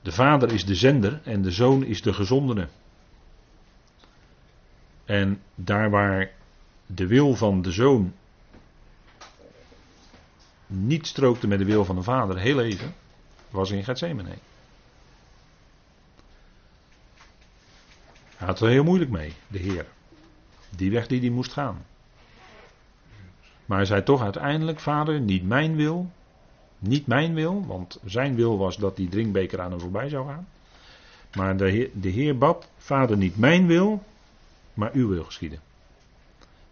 De 0.03 0.13
vader 0.13 0.53
is 0.53 0.65
de 0.65 0.75
zender 0.75 1.21
en 1.25 1.43
de 1.43 1.51
zoon 1.51 1.85
is 1.85 2.03
de 2.03 2.13
gezondene. 2.13 2.69
En 5.05 5.43
daar 5.55 5.91
waar 5.91 6.31
de 6.87 7.07
wil 7.07 7.35
van 7.35 7.63
de 7.63 7.73
zoon 7.73 8.13
niet 10.67 11.07
strookte 11.07 11.47
met 11.47 11.59
de 11.59 11.65
wil 11.65 11.85
van 11.85 11.97
de 11.97 12.03
vader, 12.03 12.39
heel 12.39 12.61
even, 12.61 12.95
was 13.51 13.71
in 13.71 13.85
Gethsemane. 13.85 14.35
Hij 18.37 18.47
had 18.47 18.61
er 18.61 18.69
heel 18.69 18.85
moeilijk 18.85 19.11
mee, 19.11 19.33
de 19.49 19.59
Heer. 19.59 19.87
Die 20.71 20.91
weg 20.91 21.07
die 21.07 21.21
hij 21.21 21.31
moest 21.31 21.53
gaan. 21.53 21.85
Maar 23.67 23.79
hij 23.79 23.87
zei 23.87 24.03
toch 24.03 24.23
uiteindelijk, 24.23 24.81
vader, 24.81 25.21
niet 25.21 25.45
mijn 25.45 25.77
wil. 25.77 26.11
Niet 26.79 27.07
mijn 27.07 27.35
wil, 27.35 27.67
want 27.67 28.01
zijn 28.05 28.35
wil 28.35 28.59
was 28.59 28.77
dat 28.77 28.97
die 28.97 29.09
drinkbeker 29.09 29.61
aan 29.61 29.71
hem 29.71 29.81
voorbij 29.81 30.09
zou 30.09 30.29
gaan. 30.29 30.49
Maar 31.35 31.57
de 31.57 31.71
heer, 31.71 31.91
de 31.93 32.09
heer 32.09 32.39
bad, 32.39 32.69
vader, 32.77 33.17
niet 33.17 33.37
mijn 33.37 33.67
wil, 33.67 34.03
maar 34.75 34.91
uw 34.93 35.09
wil 35.09 35.25
geschieden. 35.25 35.61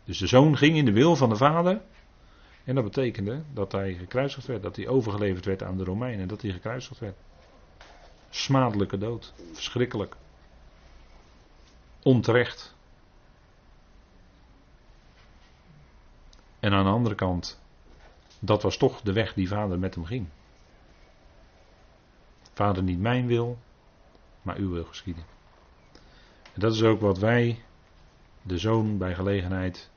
Dus 0.05 0.19
de 0.19 0.27
zoon 0.27 0.57
ging 0.57 0.77
in 0.77 0.85
de 0.85 0.93
wil 0.93 1.17
van 1.17 1.29
de 1.29 1.37
vader. 1.37 1.81
En 2.65 2.75
dat 2.75 2.85
betekende 2.85 3.43
dat 3.53 3.73
hij 3.73 3.95
gekruisigd 3.95 4.47
werd, 4.47 4.63
dat 4.63 4.77
hij 4.77 4.89
overgeleverd 4.89 5.45
werd 5.45 5.63
aan 5.63 5.77
de 5.77 5.85
Romeinen, 5.85 6.29
dat 6.29 6.43
hij 6.43 6.51
gekruisigd 6.51 7.01
werd. 7.01 7.17
Smadelijke 8.31 8.99
dood, 8.99 9.33
verschrikkelijk. 9.53 10.17
Onterecht. 12.03 12.75
En 16.61 16.73
aan 16.73 16.85
de 16.85 16.91
andere 16.91 17.15
kant, 17.15 17.61
dat 18.39 18.63
was 18.63 18.77
toch 18.77 19.01
de 19.01 19.13
weg 19.13 19.35
die 19.35 19.49
vader 19.49 19.79
met 19.79 19.95
hem 19.95 20.05
ging. 20.05 20.29
Vader, 22.53 22.83
niet 22.83 23.01
mijn 23.01 23.27
wil, 23.27 23.59
maar 24.43 24.57
uw 24.57 24.71
wil 24.71 24.85
geschieden. 24.85 25.25
En 26.53 26.61
dat 26.61 26.75
is 26.75 26.83
ook 26.83 27.01
wat 27.01 27.19
wij, 27.19 27.63
de 28.43 28.59
zoon, 28.59 28.99
bij 28.99 29.15
gelegenheid 29.15 29.91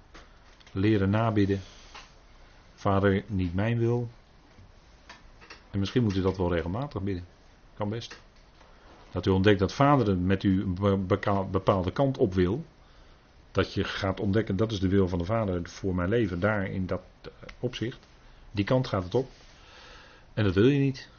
leren 0.75 1.09
nabidden. 1.09 1.61
Vader, 2.75 3.23
niet 3.27 3.53
mijn 3.53 3.77
wil. 3.77 4.09
En 5.71 5.79
misschien 5.79 6.03
moet 6.03 6.15
u 6.15 6.21
dat 6.21 6.37
wel 6.37 6.53
regelmatig 6.53 7.01
bidden. 7.01 7.25
Kan 7.73 7.89
best. 7.89 8.19
Dat 9.11 9.25
u 9.25 9.29
ontdekt 9.29 9.59
dat 9.59 9.73
vader 9.73 10.17
met 10.17 10.43
u 10.43 10.61
een 10.81 11.07
bepaalde 11.51 11.91
kant 11.91 12.17
op 12.17 12.33
wil. 12.33 12.65
Dat 13.51 13.73
je 13.73 13.83
gaat 13.83 14.19
ontdekken, 14.19 14.55
dat 14.55 14.71
is 14.71 14.79
de 14.79 14.87
wil 14.87 15.07
van 15.07 15.19
de 15.19 15.25
vader 15.25 15.69
voor 15.69 15.95
mijn 15.95 16.09
leven, 16.09 16.39
daar 16.39 16.69
in 16.69 16.85
dat 16.85 17.01
eh, 17.21 17.29
opzicht. 17.59 17.99
Die 18.51 18.65
kant 18.65 18.87
gaat 18.87 19.03
het 19.03 19.15
op. 19.15 19.29
En 20.33 20.43
dat 20.43 20.53
wil 20.53 20.67
je 20.67 20.79
niet. 20.79 21.09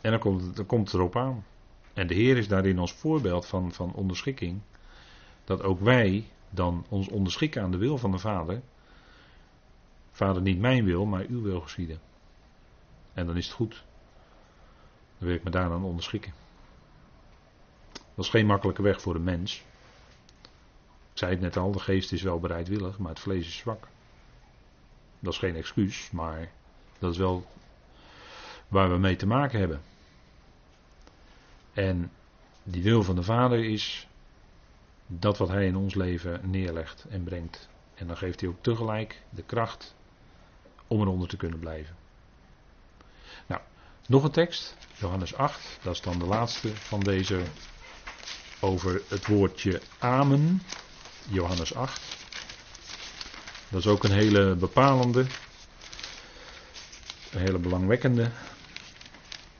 En 0.00 0.10
dan 0.10 0.20
komt 0.66 0.86
het, 0.86 0.94
erop 0.94 1.16
aan. 1.16 1.44
En 1.92 2.06
de 2.06 2.14
Heer 2.14 2.36
is 2.36 2.48
daarin 2.48 2.78
ons 2.78 2.92
voorbeeld 2.92 3.46
van, 3.46 3.72
van 3.72 3.92
onderschikking. 3.92 4.60
Dat 5.44 5.62
ook 5.62 5.80
wij 5.80 6.24
dan 6.54 6.86
ons 6.88 7.08
onderschikken 7.08 7.62
aan 7.62 7.70
de 7.70 7.76
wil 7.76 7.98
van 7.98 8.10
de 8.10 8.18
Vader. 8.18 8.62
Vader, 10.10 10.42
niet 10.42 10.58
mijn 10.58 10.84
wil, 10.84 11.04
maar 11.04 11.24
uw 11.28 11.42
wil 11.42 11.60
geschieden. 11.60 12.00
En 13.12 13.26
dan 13.26 13.36
is 13.36 13.46
het 13.46 13.54
goed. 13.54 13.84
Dan 15.18 15.28
wil 15.28 15.36
ik 15.36 15.44
me 15.44 15.50
daaraan 15.50 15.84
onderschikken. 15.84 16.32
Dat 17.92 18.24
is 18.24 18.30
geen 18.30 18.46
makkelijke 18.46 18.82
weg 18.82 19.00
voor 19.00 19.14
een 19.14 19.24
mens. 19.24 19.64
Ik 21.12 21.18
zei 21.18 21.30
het 21.30 21.40
net 21.40 21.56
al, 21.56 21.72
de 21.72 21.78
geest 21.78 22.12
is 22.12 22.22
wel 22.22 22.40
bereidwillig, 22.40 22.98
maar 22.98 23.10
het 23.10 23.20
vlees 23.20 23.46
is 23.46 23.56
zwak. 23.56 23.88
Dat 25.18 25.32
is 25.32 25.38
geen 25.38 25.56
excuus, 25.56 26.10
maar 26.10 26.52
dat 26.98 27.12
is 27.12 27.18
wel 27.18 27.46
waar 28.68 28.90
we 28.90 28.98
mee 28.98 29.16
te 29.16 29.26
maken 29.26 29.58
hebben. 29.58 29.80
En 31.72 32.10
die 32.62 32.82
wil 32.82 33.02
van 33.02 33.14
de 33.14 33.22
Vader 33.22 33.64
is 33.64 34.08
dat 35.18 35.38
wat 35.38 35.48
Hij 35.48 35.66
in 35.66 35.76
ons 35.76 35.94
leven 35.94 36.50
neerlegt 36.50 37.04
en 37.08 37.24
brengt. 37.24 37.68
En 37.94 38.06
dan 38.06 38.16
geeft 38.16 38.40
Hij 38.40 38.48
ook 38.48 38.62
tegelijk 38.62 39.22
de 39.30 39.42
kracht 39.42 39.94
om 40.86 41.00
eronder 41.00 41.28
te 41.28 41.36
kunnen 41.36 41.58
blijven. 41.58 41.96
Nou, 43.46 43.60
nog 44.06 44.24
een 44.24 44.30
tekst, 44.30 44.76
Johannes 44.94 45.34
8, 45.34 45.78
dat 45.82 45.94
is 45.94 46.00
dan 46.00 46.18
de 46.18 46.26
laatste 46.26 46.76
van 46.76 47.00
deze 47.00 47.42
over 48.60 49.02
het 49.08 49.26
woordje 49.26 49.80
amen. 49.98 50.62
Johannes 51.28 51.74
8. 51.74 52.16
Dat 53.68 53.80
is 53.80 53.86
ook 53.86 54.04
een 54.04 54.12
hele 54.12 54.54
bepalende, 54.54 55.26
een 57.30 57.40
hele 57.40 57.58
belangwekkende, 57.58 58.30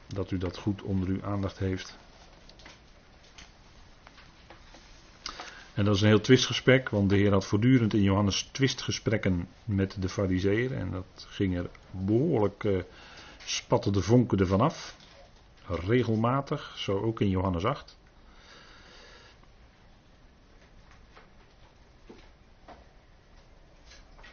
dat 0.06 0.30
u 0.30 0.38
dat 0.38 0.56
goed 0.56 0.82
onder 0.82 1.08
uw 1.08 1.24
aandacht 1.24 1.58
heeft. 1.58 1.98
En 5.82 5.88
dat 5.88 5.96
is 5.96 6.02
een 6.02 6.08
heel 6.08 6.20
twistgesprek, 6.20 6.88
want 6.88 7.10
de 7.10 7.16
Heer 7.16 7.32
had 7.32 7.46
voortdurend 7.46 7.94
in 7.94 8.02
Johannes 8.02 8.42
twistgesprekken 8.52 9.48
met 9.64 9.96
de 10.02 10.08
fariseeën. 10.08 10.72
En 10.72 10.90
dat 10.90 11.26
ging 11.28 11.56
er 11.56 11.70
behoorlijk, 11.90 12.64
uh, 12.64 12.82
spatten 13.44 13.92
de 13.92 14.02
vonken 14.02 14.38
ervan 14.38 14.60
af. 14.60 14.96
Regelmatig, 15.66 16.74
zo 16.76 17.00
ook 17.00 17.20
in 17.20 17.28
Johannes 17.28 17.64
8. 17.64 17.96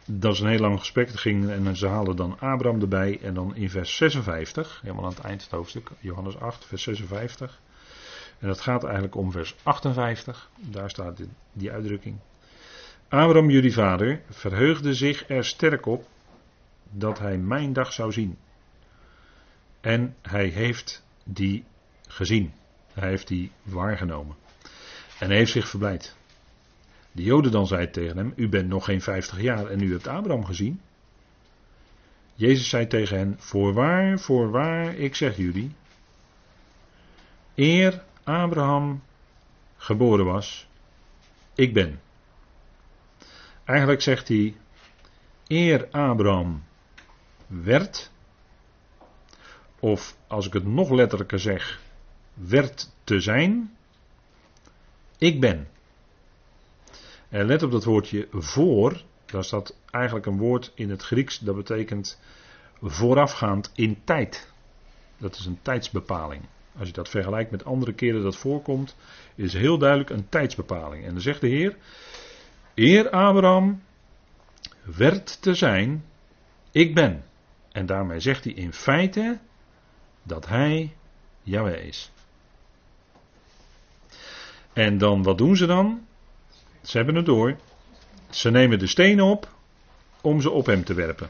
Dat 0.04 0.32
is 0.32 0.40
een 0.40 0.48
heel 0.48 0.58
lang 0.58 0.78
gesprek. 0.78 1.10
Ging, 1.10 1.50
en 1.50 1.76
ze 1.76 1.86
halen 1.86 2.16
dan 2.16 2.40
Abraham 2.40 2.80
erbij. 2.80 3.20
En 3.22 3.34
dan 3.34 3.56
in 3.56 3.70
vers 3.70 3.96
56, 3.96 4.80
helemaal 4.82 5.04
aan 5.04 5.10
het 5.10 5.18
eind 5.18 5.42
van 5.42 5.48
het 5.50 5.58
hoofdstuk, 5.58 5.90
Johannes 6.00 6.38
8, 6.38 6.64
vers 6.64 6.82
56. 6.82 7.60
En 8.40 8.48
dat 8.48 8.60
gaat 8.60 8.84
eigenlijk 8.84 9.14
om 9.14 9.32
vers 9.32 9.54
58. 9.62 10.50
Daar 10.56 10.90
staat 10.90 11.20
die 11.52 11.72
uitdrukking. 11.72 12.18
Abraham, 13.08 13.50
jullie 13.50 13.72
vader, 13.72 14.20
verheugde 14.28 14.94
zich 14.94 15.28
er 15.28 15.44
sterk 15.44 15.86
op 15.86 16.08
dat 16.90 17.18
hij 17.18 17.36
mijn 17.38 17.72
dag 17.72 17.92
zou 17.92 18.12
zien. 18.12 18.38
En 19.80 20.16
hij 20.22 20.46
heeft 20.46 21.04
die 21.24 21.64
gezien. 22.08 22.52
Hij 22.92 23.08
heeft 23.08 23.28
die 23.28 23.50
waargenomen. 23.62 24.36
En 25.18 25.28
hij 25.28 25.36
heeft 25.36 25.52
zich 25.52 25.68
verblijd. 25.68 26.16
De 27.12 27.22
Joden 27.22 27.52
dan 27.52 27.66
zei 27.66 27.90
tegen 27.90 28.16
hem: 28.16 28.32
U 28.36 28.48
bent 28.48 28.68
nog 28.68 28.84
geen 28.84 29.02
vijftig 29.02 29.40
jaar 29.40 29.66
en 29.66 29.82
u 29.82 29.92
hebt 29.92 30.06
Abraham 30.06 30.44
gezien. 30.44 30.80
Jezus 32.34 32.68
zei 32.68 32.86
tegen 32.86 33.18
hen: 33.18 33.34
Voorwaar, 33.38 34.18
voorwaar, 34.18 34.94
ik 34.94 35.14
zeg 35.14 35.36
jullie. 35.36 35.72
Eer 37.54 38.02
Abraham 38.24 39.02
geboren 39.76 40.24
was, 40.24 40.68
ik 41.54 41.72
ben. 41.72 42.00
Eigenlijk 43.64 44.02
zegt 44.02 44.28
hij: 44.28 44.56
Eer 45.46 45.88
Abraham 45.90 46.62
werd, 47.46 48.10
of 49.78 50.16
als 50.26 50.46
ik 50.46 50.52
het 50.52 50.66
nog 50.66 50.90
letterlijker 50.90 51.40
zeg, 51.40 51.80
werd 52.34 52.90
te 53.04 53.20
zijn, 53.20 53.76
ik 55.18 55.40
ben. 55.40 55.68
En 57.28 57.46
let 57.46 57.62
op 57.62 57.70
dat 57.70 57.84
woordje 57.84 58.28
voor. 58.32 59.02
Daar 59.26 59.44
staat 59.44 59.76
eigenlijk 59.90 60.26
een 60.26 60.38
woord 60.38 60.72
in 60.74 60.90
het 60.90 61.02
Grieks 61.02 61.38
dat 61.38 61.56
betekent 61.56 62.20
voorafgaand 62.82 63.70
in 63.74 64.04
tijd. 64.04 64.52
Dat 65.18 65.36
is 65.36 65.46
een 65.46 65.58
tijdsbepaling. 65.62 66.44
Als 66.80 66.88
je 66.88 66.94
dat 66.94 67.08
vergelijkt 67.08 67.50
met 67.50 67.64
andere 67.64 67.92
keren 67.92 68.22
dat 68.22 68.36
voorkomt, 68.36 68.96
is 69.34 69.52
heel 69.52 69.78
duidelijk 69.78 70.10
een 70.10 70.28
tijdsbepaling. 70.28 71.04
En 71.04 71.12
dan 71.12 71.20
zegt 71.20 71.40
de 71.40 71.48
Heer: 71.48 71.76
Eer 72.74 73.10
Abraham 73.10 73.82
werd 74.82 75.42
te 75.42 75.54
zijn, 75.54 76.04
ik 76.70 76.94
ben. 76.94 77.24
En 77.72 77.86
daarmee 77.86 78.20
zegt 78.20 78.44
hij 78.44 78.52
in 78.52 78.72
feite 78.72 79.38
dat 80.22 80.48
hij 80.48 80.96
Yahweh 81.42 81.84
is. 81.84 82.10
En 84.72 84.98
dan, 84.98 85.22
wat 85.22 85.38
doen 85.38 85.56
ze 85.56 85.66
dan? 85.66 86.06
Ze 86.82 86.96
hebben 86.96 87.14
het 87.14 87.26
door. 87.26 87.56
Ze 88.30 88.50
nemen 88.50 88.78
de 88.78 88.86
stenen 88.86 89.24
op 89.24 89.48
om 90.20 90.40
ze 90.40 90.50
op 90.50 90.66
hem 90.66 90.84
te 90.84 90.94
werpen. 90.94 91.28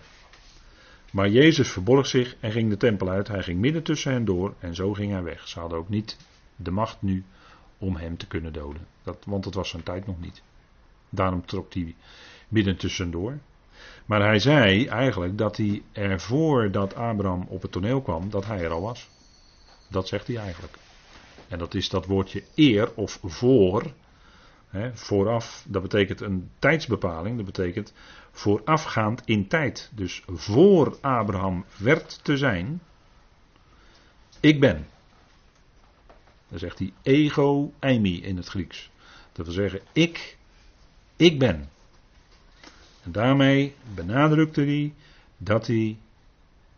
Maar 1.11 1.29
Jezus 1.29 1.71
verborg 1.71 2.07
zich 2.07 2.37
en 2.41 2.53
ging 2.53 2.71
de 2.71 2.77
tempel 2.77 3.09
uit. 3.09 3.29
Hij 3.29 3.43
ging 3.43 3.61
midden 3.61 3.83
tussen 3.83 4.13
hen 4.13 4.25
door 4.25 4.55
en 4.59 4.75
zo 4.75 4.93
ging 4.93 5.13
hij 5.13 5.23
weg. 5.23 5.49
Ze 5.49 5.59
hadden 5.59 5.79
ook 5.79 5.89
niet 5.89 6.17
de 6.57 6.71
macht 6.71 7.03
nu 7.03 7.25
om 7.79 7.97
hem 7.97 8.17
te 8.17 8.27
kunnen 8.27 8.53
doden. 8.53 8.87
Want 9.25 9.45
dat 9.45 9.55
was 9.55 9.69
zijn 9.69 9.83
tijd 9.83 10.07
nog 10.07 10.21
niet. 10.21 10.43
Daarom 11.09 11.47
trok 11.47 11.75
hij 11.75 11.95
midden 12.49 12.77
tussendoor. 12.77 13.39
Maar 14.07 14.23
hij 14.23 14.39
zei 14.39 14.87
eigenlijk 14.87 15.39
dat 15.39 15.57
hij 15.57 15.83
ervoor 15.93 16.71
dat 16.71 16.95
Abraham 16.95 17.47
op 17.49 17.63
het 17.63 17.73
toneel 17.73 18.03
kwam, 18.03 18.31
dat 18.31 18.47
hij 18.47 18.65
er 18.65 18.71
al 18.71 18.81
was. 18.81 19.09
Dat 19.89 20.09
zegt 20.09 20.27
hij 20.27 20.37
eigenlijk. 20.37 20.75
En 21.49 21.59
dat 21.59 21.75
is 21.75 21.89
dat 21.89 22.07
woordje 22.07 22.43
eer 22.55 22.93
of 22.95 23.19
voor 23.23 23.93
vooraf, 24.95 25.65
dat 25.69 25.83
betekent 25.83 26.21
een 26.21 26.51
tijdsbepaling, 26.59 27.37
dat 27.37 27.47
betekent 27.47 27.93
voorafgaand 28.33 29.23
in 29.25 29.49
tijd. 29.49 29.91
Dus 29.95 30.23
voor 30.27 30.99
Abraham 31.01 31.65
werd 31.77 32.25
te 32.25 32.37
zijn, 32.37 32.81
ik 34.41 34.61
ben. 34.61 34.87
Dan 36.49 36.59
zegt 36.59 36.79
hij 36.79 36.93
ego 37.03 37.73
eimi 37.79 38.23
in 38.23 38.37
het 38.37 38.47
Grieks. 38.47 38.91
Dat 39.33 39.47
wil 39.47 39.55
zeggen, 39.55 39.81
ik, 39.93 40.37
ik 41.17 41.39
ben. 41.39 41.69
En 43.03 43.13
daarmee 43.13 43.75
benadrukte 43.95 44.61
hij 44.61 44.95
dat 45.37 45.67
hij 45.67 45.99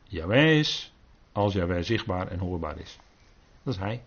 Yahweh 0.05 0.59
is 0.59 0.93
als 1.33 1.53
Yahweh 1.53 1.83
zichtbaar 1.83 2.29
en 2.29 2.38
hoorbaar 2.38 2.79
is. 2.79 2.99
Dat 3.62 3.75
is 3.75 3.81
hij. 3.81 4.03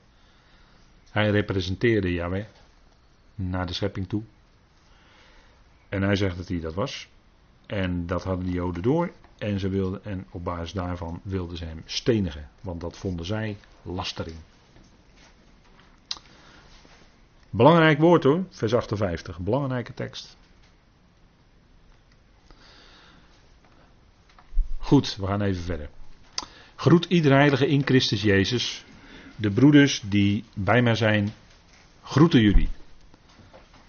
Hij 1.09 1.29
representeerde 1.29 2.13
Yahweh 2.13 2.45
naar 3.35 3.65
de 3.65 3.73
schepping 3.73 4.07
toe. 4.07 4.23
En 5.89 6.01
hij 6.01 6.15
zegt 6.15 6.37
dat 6.37 6.47
hij 6.47 6.59
dat 6.59 6.73
was. 6.73 7.07
En 7.65 8.05
dat 8.05 8.23
hadden 8.23 8.45
de 8.45 8.51
Joden 8.51 8.83
door. 8.83 9.11
En, 9.37 9.59
ze 9.59 9.69
wilden, 9.69 10.05
en 10.05 10.25
op 10.31 10.43
basis 10.43 10.71
daarvan 10.71 11.19
wilden 11.23 11.57
ze 11.57 11.65
hem 11.65 11.81
stenigen. 11.85 12.49
Want 12.61 12.81
dat 12.81 12.97
vonden 12.97 13.25
zij 13.25 13.57
lastering. 13.81 14.35
Belangrijk 17.49 17.99
woord 17.99 18.23
hoor, 18.23 18.43
vers 18.49 18.73
58. 18.73 19.39
Belangrijke 19.39 19.93
tekst. 19.93 20.37
Goed, 24.77 25.15
we 25.15 25.25
gaan 25.25 25.41
even 25.41 25.63
verder. 25.63 25.89
Groet 26.75 27.05
ieder 27.05 27.31
heilige 27.31 27.67
in 27.67 27.81
Christus 27.85 28.21
Jezus. 28.21 28.85
De 29.35 29.51
broeders 29.51 30.01
die 30.05 30.43
bij 30.55 30.81
mij 30.81 30.95
zijn, 30.95 31.33
groeten 32.03 32.41
jullie. 32.41 32.69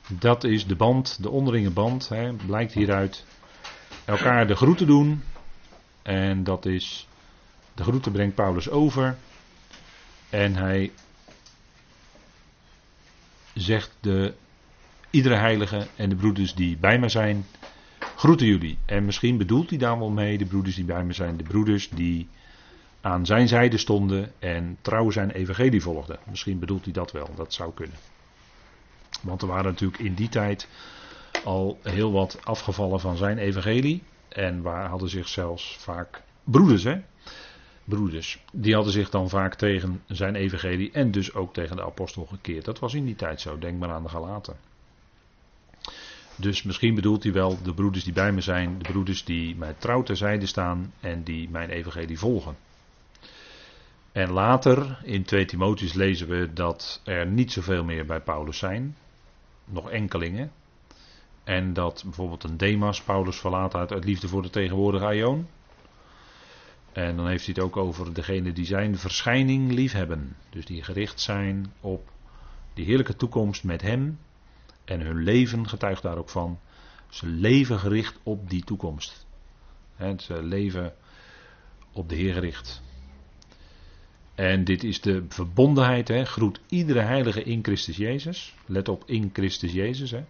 Dat 0.09 0.45
is 0.45 0.67
de 0.67 0.77
band, 0.77 1.23
de 1.23 1.31
onderlinge 1.31 1.71
band, 1.71 2.09
hè, 2.09 2.33
blijkt 2.33 2.73
hieruit. 2.73 3.25
Elkaar 4.07 4.47
de 4.47 4.57
groeten 4.57 4.87
doen. 4.87 5.23
En 6.03 6.45
dat 6.45 6.66
is, 6.66 7.09
de 7.75 7.83
groeten 7.83 8.12
brengt 8.12 8.35
Paulus 8.35 8.71
over. 8.71 9.16
En 10.31 10.57
hij 10.57 10.92
zegt 13.55 13.90
de, 14.01 14.35
iedere 15.11 15.35
heilige 15.35 15.87
en 15.97 16.09
de 16.09 16.16
broeders 16.16 16.55
die 16.55 16.77
bij 16.77 16.99
mij 16.99 17.09
zijn, 17.09 17.47
groeten 18.16 18.47
jullie. 18.47 18.79
En 18.85 19.05
misschien 19.05 19.37
bedoelt 19.37 19.71
hij 19.71 19.79
daar 19.79 19.99
wel 19.99 20.11
mee, 20.11 20.38
de 20.38 20.45
broeders 20.45 20.75
die 20.75 20.85
bij 20.85 21.05
me 21.05 21.12
zijn, 21.12 21.37
de 21.37 21.45
broeders 21.45 21.88
die 21.88 22.29
aan 23.01 23.27
zijn 23.27 23.49
zijde 23.49 23.79
stonden 23.79 24.33
en 24.38 24.79
trouw 24.81 25.11
zijn 25.11 25.31
evangelie 25.31 25.83
volgden. 25.83 26.19
Misschien 26.25 26.59
bedoelt 26.59 26.85
hij 26.85 26.92
dat 26.92 27.12
wel, 27.12 27.31
dat 27.35 27.53
zou 27.53 27.73
kunnen. 27.75 27.97
Want 29.23 29.42
er 29.42 29.49
waren 29.49 29.71
natuurlijk 29.71 30.03
in 30.03 30.14
die 30.14 30.29
tijd 30.29 30.69
al 31.46 31.78
heel 31.82 32.12
wat 32.12 32.38
afgevallen 32.44 33.00
van 33.00 33.16
zijn 33.16 33.38
evangelie. 33.38 34.02
En 34.28 34.62
waar 34.62 34.88
hadden 34.88 35.09
zich 35.09 35.28
zelfs 35.28 35.76
vaak 35.76 36.22
broeders, 36.44 36.85
hè? 36.85 37.00
Broeders. 37.85 38.44
Die 38.52 38.74
hadden 38.74 38.92
zich 38.92 39.11
dan 39.11 39.28
vaak 39.28 39.54
tegen 39.54 40.02
zijn 40.06 40.35
evangelie 40.35 40.90
en 40.90 41.11
dus 41.11 41.35
ook 41.35 41.52
tegen 41.52 41.76
de 41.76 41.85
apostel 41.85 42.26
gekeerd. 42.26 42.64
Dat 42.64 42.78
was 42.78 42.94
in 42.94 43.04
die 43.04 43.14
tijd 43.14 43.40
zo. 43.40 43.59
Denk 43.59 43.78
maar 43.78 43.90
aan 43.90 44.02
de 44.02 44.09
Galaten. 44.09 44.56
Dus 46.37 46.62
misschien 46.62 46.94
bedoelt 46.94 47.22
hij 47.22 47.32
wel 47.32 47.62
de 47.62 47.74
broeders 47.74 48.04
die 48.04 48.12
bij 48.12 48.32
me 48.32 48.40
zijn, 48.40 48.78
de 48.78 48.90
broeders 48.90 49.24
die 49.24 49.56
mij 49.56 49.74
trouw 49.78 50.02
terzijde 50.02 50.46
staan 50.46 50.92
en 51.00 51.22
die 51.22 51.48
mijn 51.50 51.70
evangelie 51.70 52.18
volgen. 52.18 52.56
En 54.12 54.30
later 54.30 55.00
in 55.02 55.24
2 55.24 55.44
Timotheus 55.44 55.92
lezen 55.92 56.28
we 56.28 56.52
dat 56.52 57.00
er 57.04 57.26
niet 57.26 57.52
zoveel 57.52 57.85
meer 57.85 58.06
bij 58.06 58.20
Paulus 58.20 58.59
zijn, 58.59 58.96
nog 59.64 59.90
enkelingen. 59.90 60.52
En 61.46 61.72
dat 61.72 62.02
bijvoorbeeld 62.04 62.44
een 62.44 62.56
Demas 62.56 63.02
Paulus 63.02 63.37
verlaat 63.37 63.74
uit, 63.74 63.92
uit 63.92 64.04
liefde 64.04 64.28
voor 64.28 64.42
de 64.42 64.50
tegenwoordige 64.50 65.04
Aion. 65.04 65.46
En 66.92 67.16
dan 67.16 67.28
heeft 67.28 67.44
hij 67.44 67.54
het 67.56 67.64
ook 67.64 67.76
over 67.76 68.14
degene 68.14 68.52
die 68.52 68.64
zijn 68.64 68.98
verschijning 68.98 69.72
liefhebben. 69.72 70.37
Dus 70.50 70.64
die 70.64 70.82
gericht 70.82 71.20
zijn 71.20 71.72
op 71.80 72.11
die 72.74 72.85
heerlijke 72.85 73.16
toekomst 73.16 73.64
met 73.64 73.82
hem. 73.82 74.18
En 74.85 75.00
hun 75.00 75.22
leven 75.22 75.68
getuigt 75.68 76.02
daar 76.02 76.18
ook 76.18 76.28
van. 76.28 76.59
Ze 77.09 77.26
leven 77.26 77.78
gericht 77.78 78.18
op 78.22 78.50
die 78.50 78.64
toekomst. 78.64 79.26
ze 80.18 80.42
leven 80.42 80.94
op 81.92 82.09
de 82.09 82.14
Heer 82.14 82.35
gericht. 82.35 82.82
En 84.35 84.64
dit 84.64 84.85
is 84.85 85.00
de 85.00 85.24
verbondenheid. 85.28 86.09
He. 86.09 86.24
Groet 86.24 86.61
iedere 86.68 87.00
heilige 87.00 87.42
in 87.42 87.64
Christus 87.64 87.96
Jezus. 87.96 88.54
Let 88.64 88.88
op 88.88 89.02
in 89.06 89.30
Christus 89.32 89.72
Jezus. 89.72 90.11
He. 90.11 90.24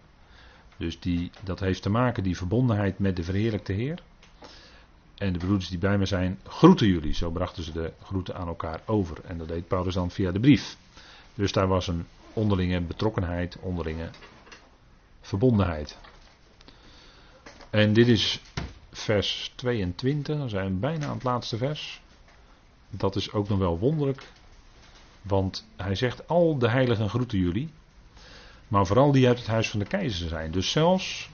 Dus 0.77 0.99
die, 0.99 1.31
dat 1.43 1.59
heeft 1.59 1.81
te 1.81 1.89
maken, 1.89 2.23
die 2.23 2.37
verbondenheid 2.37 2.99
met 2.99 3.15
de 3.15 3.23
verheerlijkte 3.23 3.73
Heer. 3.73 4.01
En 5.15 5.33
de 5.33 5.39
broeders 5.39 5.69
die 5.69 5.77
bij 5.77 5.97
me 5.97 6.05
zijn, 6.05 6.39
groeten 6.47 6.87
jullie. 6.87 7.13
Zo 7.13 7.29
brachten 7.29 7.63
ze 7.63 7.71
de 7.71 7.93
groeten 8.03 8.35
aan 8.35 8.47
elkaar 8.47 8.81
over. 8.85 9.17
En 9.25 9.37
dat 9.37 9.47
deed 9.47 9.67
Paulus 9.67 9.93
dan 9.93 10.11
via 10.11 10.31
de 10.31 10.39
brief. 10.39 10.77
Dus 11.33 11.51
daar 11.51 11.67
was 11.67 11.87
een 11.87 12.05
onderlinge 12.33 12.81
betrokkenheid, 12.81 13.57
onderlinge 13.59 14.09
verbondenheid. 15.21 15.97
En 17.69 17.93
dit 17.93 18.07
is 18.07 18.41
vers 18.91 19.53
22, 19.55 20.37
dan 20.37 20.49
zijn 20.49 20.79
bijna 20.79 21.05
aan 21.05 21.13
het 21.13 21.23
laatste 21.23 21.57
vers. 21.57 22.01
Dat 22.89 23.15
is 23.15 23.31
ook 23.31 23.49
nog 23.49 23.59
wel 23.59 23.79
wonderlijk. 23.79 24.31
Want 25.21 25.67
hij 25.75 25.95
zegt: 25.95 26.27
Al 26.27 26.57
de 26.57 26.69
heiligen 26.69 27.09
groeten 27.09 27.39
jullie. 27.39 27.69
Maar 28.67 28.85
vooral 28.85 29.11
die 29.11 29.27
uit 29.27 29.37
het 29.37 29.47
huis 29.47 29.69
van 29.69 29.79
de 29.79 29.85
keizer 29.85 30.27
zijn. 30.27 30.51
Dus 30.51 30.71
zelfs 30.71 31.29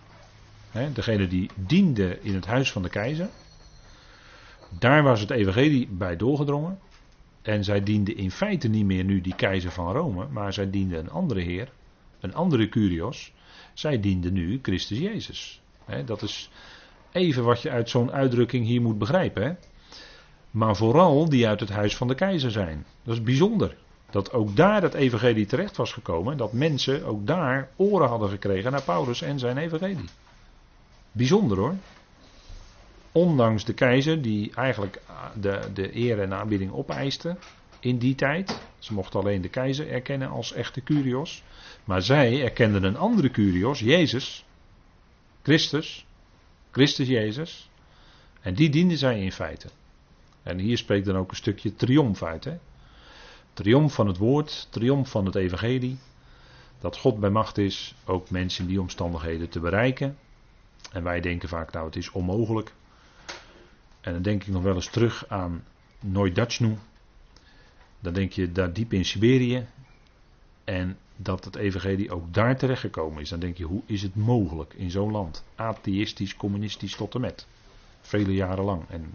hè, 0.71 0.91
degene 0.91 1.27
die 1.27 1.49
diende 1.55 2.19
in 2.21 2.35
het 2.35 2.45
huis 2.45 2.71
van 2.71 2.81
de 2.81 2.89
keizer. 2.89 3.29
Daar 4.79 5.03
was 5.03 5.19
het 5.19 5.31
evangelie 5.31 5.87
bij 5.87 6.15
doorgedrongen. 6.15 6.79
En 7.41 7.63
zij 7.63 7.83
dienden 7.83 8.17
in 8.17 8.31
feite 8.31 8.67
niet 8.67 8.85
meer 8.85 9.03
nu 9.03 9.21
die 9.21 9.35
keizer 9.35 9.71
van 9.71 9.93
Rome. 9.93 10.27
Maar 10.27 10.53
zij 10.53 10.69
dienden 10.69 10.99
een 10.99 11.09
andere 11.09 11.41
heer. 11.41 11.71
Een 12.19 12.35
andere 12.35 12.69
Curios. 12.69 13.33
Zij 13.73 13.99
dienden 13.99 14.33
nu 14.33 14.59
Christus 14.61 14.99
Jezus. 14.99 15.61
dat 16.05 16.21
is 16.21 16.49
even 17.11 17.43
wat 17.43 17.61
je 17.61 17.69
uit 17.69 17.89
zo'n 17.89 18.11
uitdrukking 18.11 18.65
hier 18.65 18.81
moet 18.81 18.97
begrijpen. 18.97 19.43
Hè? 19.43 19.53
Maar 20.51 20.75
vooral 20.75 21.29
die 21.29 21.47
uit 21.47 21.59
het 21.59 21.69
huis 21.69 21.95
van 21.95 22.07
de 22.07 22.15
keizer 22.15 22.51
zijn. 22.51 22.85
Dat 23.03 23.13
is 23.13 23.23
bijzonder. 23.23 23.77
Dat 24.13 24.33
ook 24.33 24.55
daar 24.55 24.81
het 24.81 24.93
evangelie 24.93 25.45
terecht 25.45 25.77
was 25.77 25.93
gekomen. 25.93 26.37
Dat 26.37 26.53
mensen 26.53 27.05
ook 27.05 27.27
daar 27.27 27.69
oren 27.75 28.07
hadden 28.07 28.29
gekregen 28.29 28.71
naar 28.71 28.83
Paulus 28.83 29.21
en 29.21 29.39
zijn 29.39 29.57
evangelie. 29.57 30.09
Bijzonder 31.11 31.57
hoor. 31.57 31.75
Ondanks 33.11 33.65
de 33.65 33.73
keizer 33.73 34.21
die 34.21 34.53
eigenlijk 34.55 35.01
de, 35.39 35.69
de 35.73 35.95
eer 35.95 36.19
en 36.19 36.33
aanbieding 36.33 36.71
opeiste 36.71 37.37
in 37.79 37.97
die 37.97 38.15
tijd. 38.15 38.61
Ze 38.79 38.93
mochten 38.93 39.19
alleen 39.19 39.41
de 39.41 39.49
keizer 39.49 39.91
erkennen 39.91 40.29
als 40.29 40.53
echte 40.53 40.83
curios. 40.83 41.43
Maar 41.83 42.01
zij 42.01 42.43
erkenden 42.43 42.83
een 42.83 42.97
andere 42.97 43.31
curios, 43.31 43.79
Jezus. 43.79 44.45
Christus. 45.41 46.05
Christus 46.71 47.07
Jezus. 47.07 47.69
En 48.41 48.53
die 48.53 48.69
dienden 48.69 48.97
zij 48.97 49.21
in 49.21 49.31
feite. 49.31 49.67
En 50.43 50.59
hier 50.59 50.77
spreekt 50.77 51.05
dan 51.05 51.17
ook 51.17 51.29
een 51.29 51.35
stukje 51.35 51.75
triomf 51.75 52.23
uit. 52.23 52.43
Hè? 52.43 52.57
Triomf 53.53 53.93
van 53.93 54.07
het 54.07 54.17
woord, 54.17 54.67
triomf 54.69 55.09
van 55.09 55.25
het 55.25 55.35
evangelie. 55.35 55.97
Dat 56.79 56.97
God 56.97 57.19
bij 57.19 57.29
macht 57.29 57.57
is 57.57 57.95
ook 58.05 58.29
mensen 58.29 58.63
in 58.63 58.69
die 58.69 58.81
omstandigheden 58.81 59.49
te 59.49 59.59
bereiken. 59.59 60.17
En 60.91 61.03
wij 61.03 61.21
denken 61.21 61.49
vaak, 61.49 61.71
nou 61.71 61.85
het 61.85 61.95
is 61.95 62.11
onmogelijk. 62.11 62.73
En 64.01 64.13
dan 64.13 64.21
denk 64.21 64.41
ik 64.43 64.53
nog 64.53 64.63
wel 64.63 64.75
eens 64.75 64.89
terug 64.89 65.27
aan 65.27 65.63
Noidachnu. 65.99 66.77
Dan 67.99 68.13
denk 68.13 68.31
je 68.31 68.51
daar 68.51 68.73
diep 68.73 68.93
in 68.93 69.05
Siberië. 69.05 69.67
En 70.63 70.97
dat 71.15 71.45
het 71.45 71.55
evangelie 71.55 72.11
ook 72.11 72.33
daar 72.33 72.57
terecht 72.57 72.81
gekomen 72.81 73.21
is. 73.21 73.29
Dan 73.29 73.39
denk 73.39 73.57
je, 73.57 73.63
hoe 73.63 73.81
is 73.85 74.01
het 74.01 74.15
mogelijk 74.15 74.73
in 74.73 74.91
zo'n 74.91 75.11
land? 75.11 75.43
Atheïstisch, 75.55 76.35
communistisch 76.35 76.95
tot 76.95 77.15
en 77.15 77.21
met. 77.21 77.47
Vele 78.01 78.33
jaren 78.33 78.63
lang. 78.63 78.83
En 78.89 79.13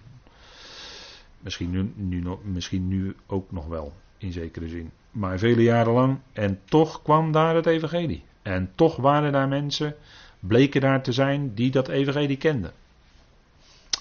Misschien 1.39 1.71
nu, 1.71 1.93
nu, 1.95 2.25
misschien 2.43 2.89
nu 2.89 3.17
ook 3.27 3.53
nog 3.53 3.67
wel, 3.67 3.93
in 4.19 4.33
zekere 4.33 4.69
zin. 4.69 4.91
Maar 5.11 5.39
vele 5.39 5.63
jaren 5.63 5.93
lang. 5.93 6.19
En 6.33 6.61
toch 6.65 7.03
kwam 7.03 7.33
daar 7.33 7.55
het 7.55 7.67
evangelie. 7.67 8.25
En 8.43 8.73
toch 8.75 8.97
waren 8.97 9.33
daar 9.33 9.49
mensen, 9.49 9.97
bleken 10.41 10.81
daar 10.81 11.03
te 11.03 11.13
zijn, 11.13 11.55
die 11.55 11.71
dat 11.71 11.89
evangelie 11.89 12.37
kenden. 12.37 12.73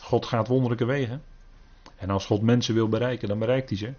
God 0.02 0.26
gaat 0.26 0.48
wonderlijke 0.48 0.86
wegen. 0.86 1.24
En 1.96 2.10
als 2.10 2.26
God 2.26 2.42
mensen 2.42 2.74
wil 2.74 2.90
bereiken, 2.90 3.28
dan 3.28 3.40
bereikt 3.40 3.70
hij 3.70 3.78
ze. 3.78 3.94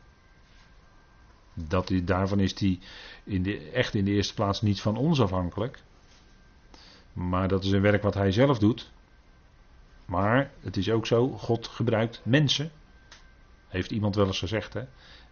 Dat, 1.55 1.93
daarvan 2.03 2.41
is 2.41 2.61
hij 2.61 2.79
in 3.25 3.73
echt 3.73 3.95
in 3.95 4.05
de 4.05 4.11
eerste 4.11 4.35
plaats 4.35 4.63
niet 4.63 4.81
van 4.81 4.97
ons 4.97 5.21
afhankelijk. 5.21 5.83
Maar 7.13 7.49
dat 7.49 7.65
is 7.65 7.71
een 7.71 7.81
werk 7.81 8.03
wat 8.03 8.15
hij 8.15 8.33
zelf 8.33 8.59
doet. 8.59 8.91
Maar 10.05 10.51
het 10.61 10.77
is 10.77 10.91
ook 10.91 11.07
zo, 11.07 11.29
God 11.29 11.67
gebruikt 11.67 12.21
mensen. 12.25 12.71
Heeft 13.69 13.91
iemand 13.91 14.15
wel 14.15 14.27
eens 14.27 14.39
gezegd, 14.39 14.75
hè? 14.75 14.83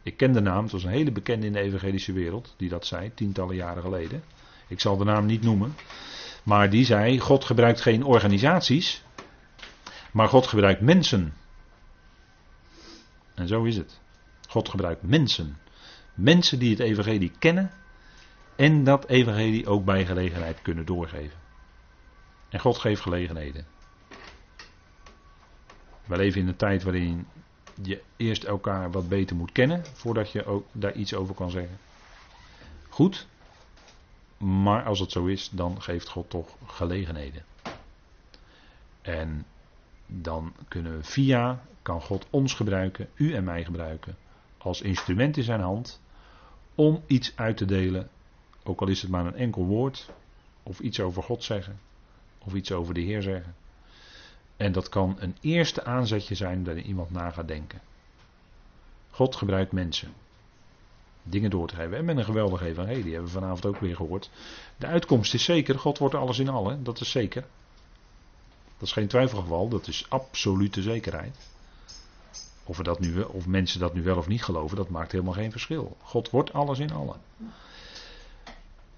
Ik 0.06 0.16
ken 0.16 0.32
de 0.32 0.40
naam, 0.40 0.62
het 0.62 0.72
was 0.72 0.84
een 0.84 0.90
hele 0.90 1.12
bekende 1.12 1.46
in 1.46 1.52
de 1.52 1.60
evangelische 1.60 2.12
wereld, 2.12 2.54
die 2.56 2.68
dat 2.68 2.86
zei, 2.86 3.14
tientallen 3.14 3.54
jaren 3.56 3.82
geleden. 3.82 4.22
Ik 4.68 4.80
zal 4.80 4.96
de 4.96 5.04
naam 5.04 5.26
niet 5.26 5.42
noemen. 5.42 5.74
Maar 6.42 6.70
die 6.70 6.84
zei, 6.84 7.20
God 7.20 7.44
gebruikt 7.44 7.80
geen 7.80 8.04
organisaties, 8.04 9.04
maar 10.12 10.28
God 10.28 10.46
gebruikt 10.46 10.80
mensen. 10.80 11.34
En 13.34 13.48
zo 13.48 13.64
is 13.64 13.76
het. 13.76 14.00
God 14.48 14.68
gebruikt 14.68 15.02
mensen. 15.02 15.58
Mensen 16.14 16.58
die 16.58 16.70
het 16.70 16.80
evangelie 16.80 17.32
kennen 17.38 17.70
En 18.56 18.84
dat 18.84 19.08
evangelie 19.08 19.66
ook 19.66 19.84
bij 19.84 20.06
gelegenheid 20.06 20.62
kunnen 20.62 20.86
doorgeven. 20.86 21.38
En 22.48 22.60
God 22.60 22.78
geeft 22.78 23.00
gelegenheden. 23.00 23.66
We 26.04 26.16
leven 26.16 26.40
in 26.40 26.48
een 26.48 26.56
tijd 26.56 26.82
waarin 26.82 27.26
je 27.82 28.02
eerst 28.16 28.44
elkaar 28.44 28.90
wat 28.90 29.08
beter 29.08 29.36
moet 29.36 29.52
kennen 29.52 29.84
voordat 29.92 30.30
je 30.30 30.44
ook 30.44 30.66
daar 30.72 30.92
iets 30.92 31.14
over 31.14 31.34
kan 31.34 31.50
zeggen. 31.50 31.78
Goed, 32.88 33.26
maar 34.36 34.84
als 34.84 35.00
het 35.00 35.12
zo 35.12 35.26
is, 35.26 35.50
dan 35.52 35.82
geeft 35.82 36.08
God 36.08 36.30
toch 36.30 36.56
gelegenheden. 36.66 37.44
En 39.02 39.46
dan 40.06 40.52
kunnen 40.68 40.96
we 40.96 41.04
via, 41.04 41.62
kan 41.82 42.00
God 42.00 42.26
ons 42.30 42.54
gebruiken, 42.54 43.08
u 43.14 43.34
en 43.34 43.44
mij 43.44 43.64
gebruiken, 43.64 44.16
als 44.58 44.80
instrument 44.80 45.36
in 45.36 45.42
zijn 45.42 45.60
hand, 45.60 46.00
om 46.74 47.02
iets 47.06 47.32
uit 47.36 47.56
te 47.56 47.64
delen, 47.64 48.08
ook 48.62 48.80
al 48.80 48.88
is 48.88 49.02
het 49.02 49.10
maar 49.10 49.26
een 49.26 49.36
enkel 49.36 49.64
woord, 49.64 50.10
of 50.62 50.80
iets 50.80 51.00
over 51.00 51.22
God 51.22 51.44
zeggen, 51.44 51.80
of 52.38 52.54
iets 52.54 52.72
over 52.72 52.94
de 52.94 53.00
Heer 53.00 53.22
zeggen. 53.22 53.54
En 54.56 54.72
dat 54.72 54.88
kan 54.88 55.16
een 55.18 55.36
eerste 55.40 55.84
aanzetje 55.84 56.34
zijn 56.34 56.64
dat 56.64 56.76
iemand 56.76 57.10
na 57.10 57.30
gaat 57.30 57.48
denken. 57.48 57.80
God 59.10 59.36
gebruikt 59.36 59.72
mensen. 59.72 60.12
Dingen 61.22 61.50
door 61.50 61.68
te 61.68 61.74
geven. 61.74 61.96
En 61.96 62.04
met 62.04 62.16
een 62.16 62.24
geweldige 62.24 62.64
evangelie 62.64 63.12
hebben 63.12 63.32
we 63.32 63.38
vanavond 63.38 63.66
ook 63.66 63.80
weer 63.80 63.96
gehoord. 63.96 64.30
De 64.76 64.86
uitkomst 64.86 65.34
is 65.34 65.44
zeker. 65.44 65.78
God 65.78 65.98
wordt 65.98 66.14
alles 66.14 66.38
in 66.38 66.48
allen. 66.48 66.84
Dat 66.84 67.00
is 67.00 67.10
zeker. 67.10 67.44
Dat 68.78 68.88
is 68.88 68.92
geen 68.92 69.08
twijfelgeval. 69.08 69.68
Dat 69.68 69.88
is 69.88 70.06
absolute 70.08 70.82
zekerheid. 70.82 71.36
Of, 72.64 72.76
we 72.76 72.82
dat 72.82 73.00
nu, 73.00 73.20
of 73.20 73.46
mensen 73.46 73.80
dat 73.80 73.94
nu 73.94 74.02
wel 74.02 74.16
of 74.16 74.28
niet 74.28 74.44
geloven, 74.44 74.76
dat 74.76 74.88
maakt 74.88 75.12
helemaal 75.12 75.32
geen 75.32 75.50
verschil. 75.50 75.96
God 76.02 76.30
wordt 76.30 76.52
alles 76.52 76.78
in 76.78 76.92
allen. 76.92 77.20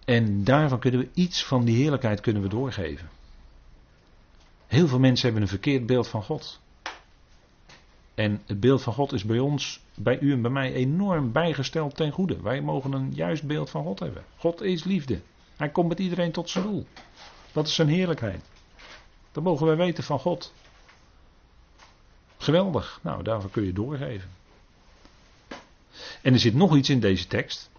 En 0.05 0.45
daarvan 0.45 0.79
kunnen 0.79 1.01
we 1.01 1.09
iets 1.15 1.45
van 1.45 1.65
die 1.65 1.77
heerlijkheid 1.77 2.21
kunnen 2.21 2.43
we 2.43 2.49
doorgeven. 2.49 3.09
Heel 4.69 4.89
veel 4.89 4.99
mensen 4.99 5.25
hebben 5.25 5.43
een 5.43 5.49
verkeerd 5.49 5.87
beeld 5.87 6.09
van 6.09 6.23
God. 6.23 6.61
En 8.15 8.43
het 8.47 8.61
beeld 8.61 8.83
van 8.83 8.93
God 8.93 9.13
is 9.13 9.25
bij 9.25 9.39
ons, 9.39 9.81
bij 9.95 10.19
u 10.19 10.33
en 10.33 10.43
bij 10.43 10.51
mij, 10.51 10.73
enorm 10.73 11.33
bijgesteld 11.33 11.97
ten 11.97 12.13
goede. 12.13 12.43
Wij 12.43 12.61
mogen 12.61 12.93
een 12.93 13.13
juist 13.15 13.47
beeld 13.47 13.71
van 13.71 13.85
God 13.85 13.99
hebben. 13.99 14.25
God 14.37 14.61
is 14.63 14.85
liefde. 14.85 15.21
Hij 15.57 15.69
komt 15.69 15.89
met 15.89 15.99
iedereen 15.99 16.33
tot 16.33 16.51
zijn 16.51 16.65
doel. 16.65 16.87
Dat 17.53 17.67
is 17.67 17.75
zijn 17.75 17.89
heerlijkheid. 17.89 18.45
Dat 19.33 19.45
mogen 19.45 19.67
wij 19.67 19.77
weten 19.77 20.05
van 20.05 20.19
God. 20.19 20.53
Geweldig. 22.37 23.01
Nou, 23.03 23.23
daarvoor 23.23 23.51
kun 23.51 23.65
je 23.65 23.73
doorgeven. 23.73 24.31
En 26.23 26.33
er 26.33 26.39
zit 26.39 26.55
nog 26.55 26.77
iets 26.77 26.89
in 26.89 27.01
deze 27.01 27.27
tekst. 27.27 27.71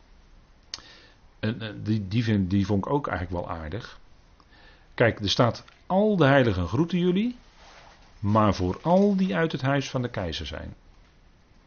En, 1.39 1.81
die, 1.83 2.07
die, 2.07 2.23
vind, 2.23 2.49
die 2.49 2.65
vond 2.65 2.85
ik 2.85 2.91
ook 2.91 3.07
eigenlijk 3.07 3.45
wel 3.45 3.55
aardig. 3.55 3.99
Kijk, 4.99 5.19
er 5.19 5.29
staat: 5.29 5.63
Al 5.87 6.15
de 6.15 6.25
heiligen 6.25 6.67
groeten 6.67 6.99
jullie 6.99 7.35
maar 8.19 8.53
vooral 8.55 9.15
die 9.15 9.35
uit 9.35 9.51
het 9.51 9.61
huis 9.61 9.89
van 9.89 10.01
de 10.01 10.09
keizer 10.09 10.45
zijn. 10.45 10.75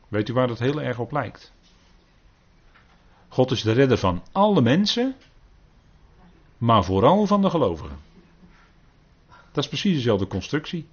Weet 0.09 0.29
u 0.29 0.33
waar 0.33 0.47
dat 0.47 0.59
heel 0.59 0.83
erg 0.83 0.99
op 0.99 1.13
lijkt? 1.13 1.53
God 3.29 3.51
is 3.51 3.63
de 3.63 3.73
redder 3.73 3.99
van 3.99 4.23
alle 4.33 4.63
mensen, 4.63 5.15
maar 6.59 6.85
vooral 6.85 7.27
van 7.27 7.43
de 7.43 7.51
gelovigen. 7.51 7.99
Dat 9.53 9.65
is 9.65 9.69
precies 9.69 9.95
dezelfde 9.95 10.27
constructie. 10.27 10.87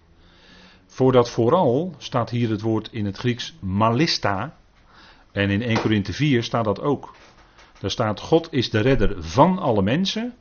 Voor 0.86 1.12
dat 1.12 1.30
vooral 1.30 1.96
staat 1.98 2.30
hier 2.30 2.50
het 2.50 2.62
woord 2.62 2.92
in 2.92 3.06
het 3.06 3.18
Grieks 3.18 3.56
malista. 3.60 4.58
En 5.32 5.50
in 5.50 5.62
1 5.62 5.82
Korinthe 5.82 6.14
4 6.14 6.44
staat 6.44 6.66
dat 6.66 6.82
ook. 6.82 7.16
Daar 7.80 7.92
staat 7.92 8.20
God 8.20 8.54
is 8.54 8.70
de 8.70 8.80
redder 8.80 9.24
van 9.24 9.60
alle 9.60 9.82
mensen, 9.82 10.34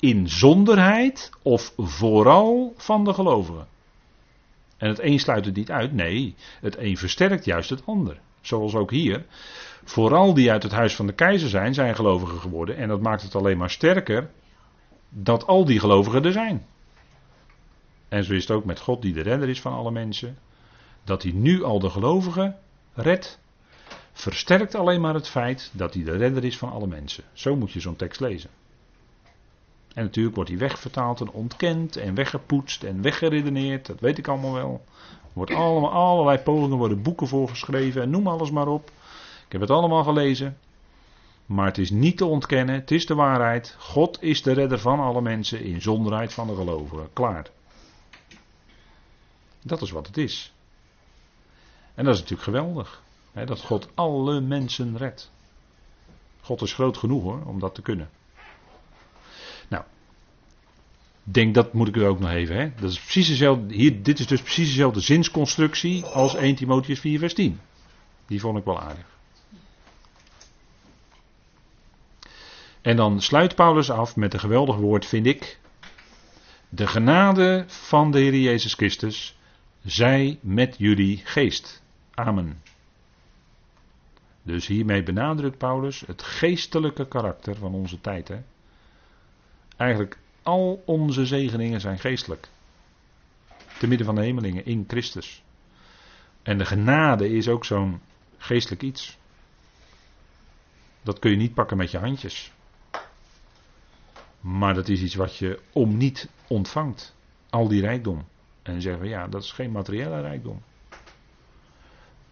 in 0.00 0.28
zonderheid 0.28 1.30
of 1.42 1.72
vooral 1.76 2.74
van 2.76 3.04
de 3.04 3.14
gelovigen. 3.14 3.66
En 4.76 4.88
het 4.88 5.00
een 5.00 5.18
sluit 5.18 5.44
het 5.44 5.56
niet 5.56 5.70
uit. 5.70 5.92
Nee, 5.92 6.34
het 6.60 6.78
een 6.78 6.96
versterkt 6.96 7.44
juist 7.44 7.70
het 7.70 7.86
ander. 7.86 8.20
Zoals 8.40 8.74
ook 8.74 8.90
hier. 8.90 9.26
Vooral 9.84 10.34
die 10.34 10.50
uit 10.50 10.62
het 10.62 10.72
huis 10.72 10.96
van 10.96 11.06
de 11.06 11.12
keizer 11.12 11.48
zijn, 11.48 11.74
zijn 11.74 11.94
gelovigen 11.94 12.38
geworden. 12.38 12.76
En 12.76 12.88
dat 12.88 13.00
maakt 13.00 13.22
het 13.22 13.34
alleen 13.34 13.58
maar 13.58 13.70
sterker 13.70 14.30
dat 15.08 15.46
al 15.46 15.64
die 15.64 15.80
gelovigen 15.80 16.24
er 16.24 16.32
zijn. 16.32 16.66
En 18.08 18.24
zo 18.24 18.32
is 18.32 18.42
het 18.42 18.56
ook 18.56 18.64
met 18.64 18.80
God 18.80 19.02
die 19.02 19.12
de 19.12 19.22
redder 19.22 19.48
is 19.48 19.60
van 19.60 19.72
alle 19.72 19.90
mensen. 19.90 20.38
Dat 21.04 21.22
hij 21.22 21.32
nu 21.32 21.62
al 21.62 21.78
de 21.78 21.90
gelovigen 21.90 22.56
redt. 22.94 23.40
Versterkt 24.12 24.74
alleen 24.74 25.00
maar 25.00 25.14
het 25.14 25.28
feit 25.28 25.70
dat 25.72 25.94
hij 25.94 26.04
de 26.04 26.16
redder 26.16 26.44
is 26.44 26.58
van 26.58 26.70
alle 26.70 26.86
mensen. 26.86 27.24
Zo 27.32 27.56
moet 27.56 27.72
je 27.72 27.80
zo'n 27.80 27.96
tekst 27.96 28.20
lezen. 28.20 28.50
En 29.94 30.04
natuurlijk 30.04 30.34
wordt 30.34 30.50
hij 30.50 30.58
wegvertaald 30.58 31.20
en 31.20 31.30
ontkend 31.30 31.96
en 31.96 32.14
weggepoetst 32.14 32.82
en 32.82 33.02
weggeredeneerd. 33.02 33.86
Dat 33.86 34.00
weet 34.00 34.18
ik 34.18 34.28
allemaal 34.28 34.52
wel. 34.52 34.84
Er 35.10 35.28
wordt 35.32 35.54
allemaal, 35.54 35.90
allerlei 35.90 36.38
pogingen 36.38 36.76
worden 36.76 37.02
boeken 37.02 37.28
voorgeschreven 37.28 38.02
en 38.02 38.10
noem 38.10 38.26
alles 38.26 38.50
maar 38.50 38.68
op. 38.68 38.90
Ik 39.46 39.52
heb 39.52 39.60
het 39.60 39.70
allemaal 39.70 40.04
gelezen. 40.04 40.58
Maar 41.46 41.66
het 41.66 41.78
is 41.78 41.90
niet 41.90 42.16
te 42.16 42.24
ontkennen, 42.24 42.74
het 42.74 42.90
is 42.90 43.06
de 43.06 43.14
waarheid. 43.14 43.76
God 43.78 44.22
is 44.22 44.42
de 44.42 44.52
redder 44.52 44.78
van 44.78 45.00
alle 45.00 45.20
mensen 45.20 45.64
in 45.64 45.82
zonderheid 45.82 46.32
van 46.32 46.46
de 46.46 46.54
gelovigen. 46.54 47.12
Klaar. 47.12 47.46
Dat 49.62 49.82
is 49.82 49.90
wat 49.90 50.06
het 50.06 50.16
is. 50.16 50.54
En 51.94 52.04
dat 52.04 52.14
is 52.14 52.20
natuurlijk 52.20 52.48
geweldig. 52.48 53.02
Hè, 53.32 53.46
dat 53.46 53.60
God 53.60 53.88
alle 53.94 54.40
mensen 54.40 54.96
redt. 54.96 55.30
God 56.40 56.62
is 56.62 56.72
groot 56.72 56.96
genoeg 56.96 57.22
hoor, 57.22 57.42
om 57.46 57.60
dat 57.60 57.74
te 57.74 57.82
kunnen 57.82 58.10
denk 61.22 61.54
dat 61.54 61.72
moet 61.72 61.88
ik 61.88 61.96
u 61.96 62.04
ook 62.04 62.20
nog 62.20 62.30
even. 62.30 62.56
Hè? 62.56 62.70
Dat 62.80 62.90
is 62.90 63.00
precies 63.00 63.28
dezelfde, 63.28 63.74
hier, 63.74 64.02
dit 64.02 64.18
is 64.18 64.26
dus 64.26 64.42
precies 64.42 64.68
dezelfde 64.68 65.00
zinsconstructie 65.00 66.04
als 66.04 66.34
1 66.34 66.54
Timotheus 66.54 67.00
4 67.00 67.18
vers 67.18 67.34
10. 67.34 67.60
Die 68.26 68.40
vond 68.40 68.58
ik 68.58 68.64
wel 68.64 68.80
aardig. 68.80 69.18
En 72.80 72.96
dan 72.96 73.20
sluit 73.20 73.54
Paulus 73.54 73.90
af 73.90 74.16
met 74.16 74.34
een 74.34 74.40
geweldig 74.40 74.76
woord, 74.76 75.06
vind 75.06 75.26
ik. 75.26 75.58
De 76.68 76.86
genade 76.86 77.64
van 77.66 78.10
de 78.10 78.18
Heer 78.18 78.36
Jezus 78.36 78.74
Christus 78.74 79.38
zij 79.82 80.38
met 80.42 80.74
jullie 80.78 81.20
geest. 81.24 81.82
Amen. 82.14 82.62
Dus 84.42 84.66
hiermee 84.66 85.02
benadrukt 85.02 85.58
Paulus 85.58 86.02
het 86.06 86.22
geestelijke 86.22 87.08
karakter 87.08 87.56
van 87.56 87.74
onze 87.74 88.00
tijd. 88.00 88.28
Hè? 88.28 88.38
Eigenlijk 89.76 90.18
al 90.42 90.82
onze 90.86 91.26
zegeningen 91.26 91.80
zijn 91.80 91.98
geestelijk. 91.98 92.48
Te 93.78 93.86
midden 93.86 94.06
van 94.06 94.14
de 94.14 94.22
hemelingen 94.22 94.66
in 94.66 94.84
Christus. 94.88 95.42
En 96.42 96.58
de 96.58 96.64
genade 96.64 97.28
is 97.28 97.48
ook 97.48 97.64
zo'n 97.64 98.00
geestelijk 98.38 98.82
iets. 98.82 99.18
Dat 101.02 101.18
kun 101.18 101.30
je 101.30 101.36
niet 101.36 101.54
pakken 101.54 101.76
met 101.76 101.90
je 101.90 101.98
handjes. 101.98 102.52
Maar 104.40 104.74
dat 104.74 104.88
is 104.88 105.02
iets 105.02 105.14
wat 105.14 105.36
je 105.36 105.60
om 105.72 105.96
niet 105.96 106.28
ontvangt. 106.46 107.14
Al 107.50 107.68
die 107.68 107.80
rijkdom. 107.80 108.24
En 108.62 108.80
zeggen 108.80 109.02
we 109.02 109.08
ja, 109.08 109.26
dat 109.28 109.42
is 109.42 109.52
geen 109.52 109.70
materiële 109.70 110.20
rijkdom. 110.20 110.62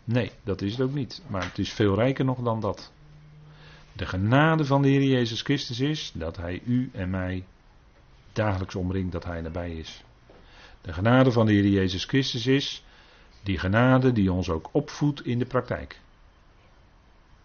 Nee, 0.04 0.32
dat 0.44 0.62
is 0.62 0.72
het 0.72 0.80
ook 0.80 0.94
niet. 0.94 1.22
Maar 1.26 1.44
het 1.44 1.58
is 1.58 1.72
veel 1.72 1.94
rijker 1.94 2.24
nog 2.24 2.38
dan 2.38 2.60
dat. 2.60 2.92
De 3.92 4.06
genade 4.06 4.64
van 4.64 4.82
de 4.82 4.88
Heer 4.88 5.02
Jezus 5.02 5.42
Christus 5.42 5.80
is 5.80 6.12
dat 6.14 6.36
Hij 6.36 6.60
u 6.64 6.90
en 6.92 7.10
mij 7.10 7.44
dagelijks 8.38 8.74
omringt 8.74 9.12
dat 9.12 9.24
Hij 9.24 9.40
nabij 9.40 9.70
is. 9.70 10.04
De 10.80 10.92
genade 10.92 11.32
van 11.32 11.46
de 11.46 11.52
Heer 11.52 11.66
Jezus 11.66 12.04
Christus 12.04 12.46
is 12.46 12.84
die 13.42 13.58
genade 13.58 14.12
die 14.12 14.32
ons 14.32 14.50
ook 14.50 14.68
opvoedt 14.72 15.26
in 15.26 15.38
de 15.38 15.46
praktijk. 15.46 16.00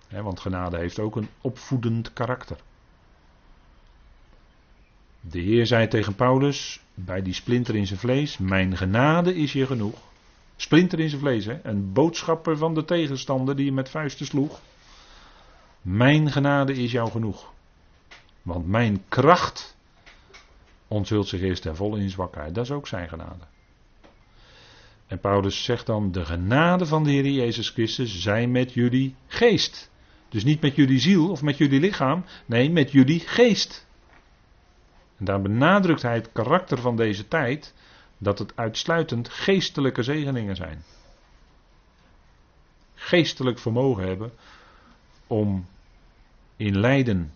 want 0.09 0.39
genade 0.39 0.77
heeft 0.77 0.99
ook 0.99 1.15
een 1.15 1.29
opvoedend 1.41 2.13
karakter. 2.13 2.57
De 5.21 5.39
Heer 5.39 5.67
zei 5.67 5.87
tegen 5.87 6.15
Paulus 6.15 6.81
bij 6.93 7.21
die 7.21 7.33
splinter 7.33 7.75
in 7.75 7.87
zijn 7.87 7.99
vlees: 7.99 8.37
Mijn 8.37 8.77
genade 8.77 9.35
is 9.35 9.53
je 9.53 9.65
genoeg. 9.65 9.97
Splinter 10.55 10.99
in 10.99 11.09
zijn 11.09 11.21
vlees, 11.21 11.45
hè? 11.45 11.59
een 11.63 11.93
boodschapper 11.93 12.57
van 12.57 12.73
de 12.73 12.85
tegenstander 12.85 13.55
die 13.55 13.65
je 13.65 13.71
met 13.71 13.89
vuisten 13.89 14.25
sloeg. 14.25 14.59
Mijn 15.81 16.31
genade 16.31 16.73
is 16.73 16.91
jou 16.91 17.11
genoeg. 17.11 17.51
Want 18.41 18.67
mijn 18.67 19.03
kracht 19.07 19.75
onthult 20.93 21.27
zich 21.27 21.41
eerst 21.41 21.61
ten 21.61 21.75
volle 21.75 21.99
in 21.99 22.09
zwakheid. 22.09 22.55
Dat 22.55 22.63
is 22.63 22.71
ook 22.71 22.87
zijn 22.87 23.09
genade. 23.09 23.45
En 25.07 25.19
Paulus 25.19 25.63
zegt 25.63 25.85
dan: 25.85 26.11
De 26.11 26.25
genade 26.25 26.85
van 26.85 27.03
de 27.03 27.11
Heer 27.11 27.25
Jezus 27.25 27.69
Christus 27.69 28.21
zij 28.21 28.47
met 28.47 28.73
jullie 28.73 29.15
geest. 29.27 29.91
Dus 30.29 30.43
niet 30.43 30.61
met 30.61 30.75
jullie 30.75 30.99
ziel 30.99 31.29
of 31.29 31.41
met 31.41 31.57
jullie 31.57 31.79
lichaam, 31.79 32.25
nee, 32.45 32.69
met 32.71 32.91
jullie 32.91 33.19
geest. 33.19 33.87
En 35.17 35.25
daar 35.25 35.41
benadrukt 35.41 36.01
hij 36.01 36.13
het 36.13 36.31
karakter 36.31 36.77
van 36.77 36.95
deze 36.95 37.27
tijd, 37.27 37.73
dat 38.17 38.39
het 38.39 38.55
uitsluitend 38.55 39.29
geestelijke 39.29 40.03
zegeningen 40.03 40.55
zijn. 40.55 40.83
Geestelijk 42.95 43.59
vermogen 43.59 44.07
hebben 44.07 44.31
om 45.27 45.65
in 46.55 46.79
lijden 46.79 47.33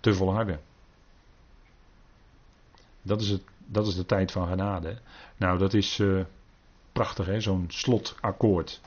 te 0.00 0.14
volharden. 0.14 0.60
Dat 3.06 3.20
is, 3.20 3.28
het, 3.28 3.42
dat 3.66 3.86
is 3.86 3.94
de 3.94 4.06
tijd 4.06 4.32
van 4.32 4.48
genade. 4.48 4.98
Nou, 5.36 5.58
dat 5.58 5.74
is 5.74 5.98
uh, 5.98 6.20
prachtig, 6.92 7.26
hè? 7.26 7.40
zo'n 7.40 7.64
slotakkoord. 7.68 8.80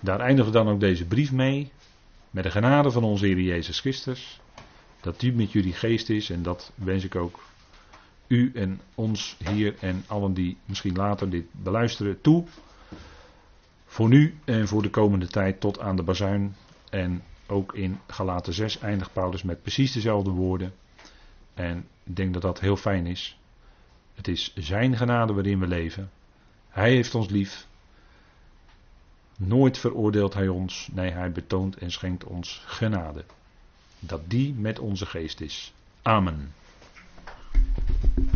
Daar 0.00 0.20
eindigen 0.20 0.52
we 0.52 0.58
dan 0.58 0.68
ook 0.68 0.80
deze 0.80 1.06
brief 1.06 1.32
mee. 1.32 1.72
Met 2.30 2.44
de 2.44 2.50
genade 2.50 2.90
van 2.90 3.04
onze 3.04 3.26
Heer 3.26 3.40
Jezus 3.40 3.80
Christus. 3.80 4.40
Dat 5.00 5.20
die 5.20 5.32
met 5.32 5.52
jullie 5.52 5.72
geest 5.72 6.08
is 6.08 6.30
en 6.30 6.42
dat 6.42 6.72
wens 6.74 7.04
ik 7.04 7.14
ook 7.14 7.40
u 8.26 8.50
en 8.54 8.80
ons 8.94 9.36
hier 9.50 9.74
en 9.80 10.04
allen 10.06 10.34
die 10.34 10.58
misschien 10.64 10.96
later 10.96 11.30
dit 11.30 11.44
beluisteren 11.50 12.20
toe. 12.20 12.44
Voor 13.84 14.08
nu 14.08 14.34
en 14.44 14.68
voor 14.68 14.82
de 14.82 14.90
komende 14.90 15.26
tijd 15.26 15.60
tot 15.60 15.80
aan 15.80 15.96
de 15.96 16.02
bazuin. 16.02 16.56
En 16.90 17.22
ook 17.46 17.74
in 17.74 18.00
Galaten 18.06 18.52
6 18.52 18.78
eindigt 18.78 19.12
Paulus 19.12 19.42
met 19.42 19.62
precies 19.62 19.92
dezelfde 19.92 20.30
woorden. 20.30 20.72
En 21.54 21.86
ik 22.06 22.16
denk 22.16 22.32
dat 22.32 22.42
dat 22.42 22.60
heel 22.60 22.76
fijn 22.76 23.06
is. 23.06 23.38
Het 24.14 24.28
is 24.28 24.54
zijn 24.54 24.96
genade 24.96 25.32
waarin 25.32 25.60
we 25.60 25.66
leven. 25.66 26.10
Hij 26.68 26.90
heeft 26.90 27.14
ons 27.14 27.28
lief. 27.28 27.66
Nooit 29.36 29.78
veroordeelt 29.78 30.34
hij 30.34 30.48
ons. 30.48 30.88
Nee, 30.92 31.10
hij 31.10 31.32
betoont 31.32 31.76
en 31.76 31.90
schenkt 31.90 32.24
ons 32.24 32.62
genade. 32.66 33.24
Dat 33.98 34.30
die 34.30 34.54
met 34.54 34.78
onze 34.78 35.06
geest 35.06 35.40
is. 35.40 35.72
Amen. 36.02 36.54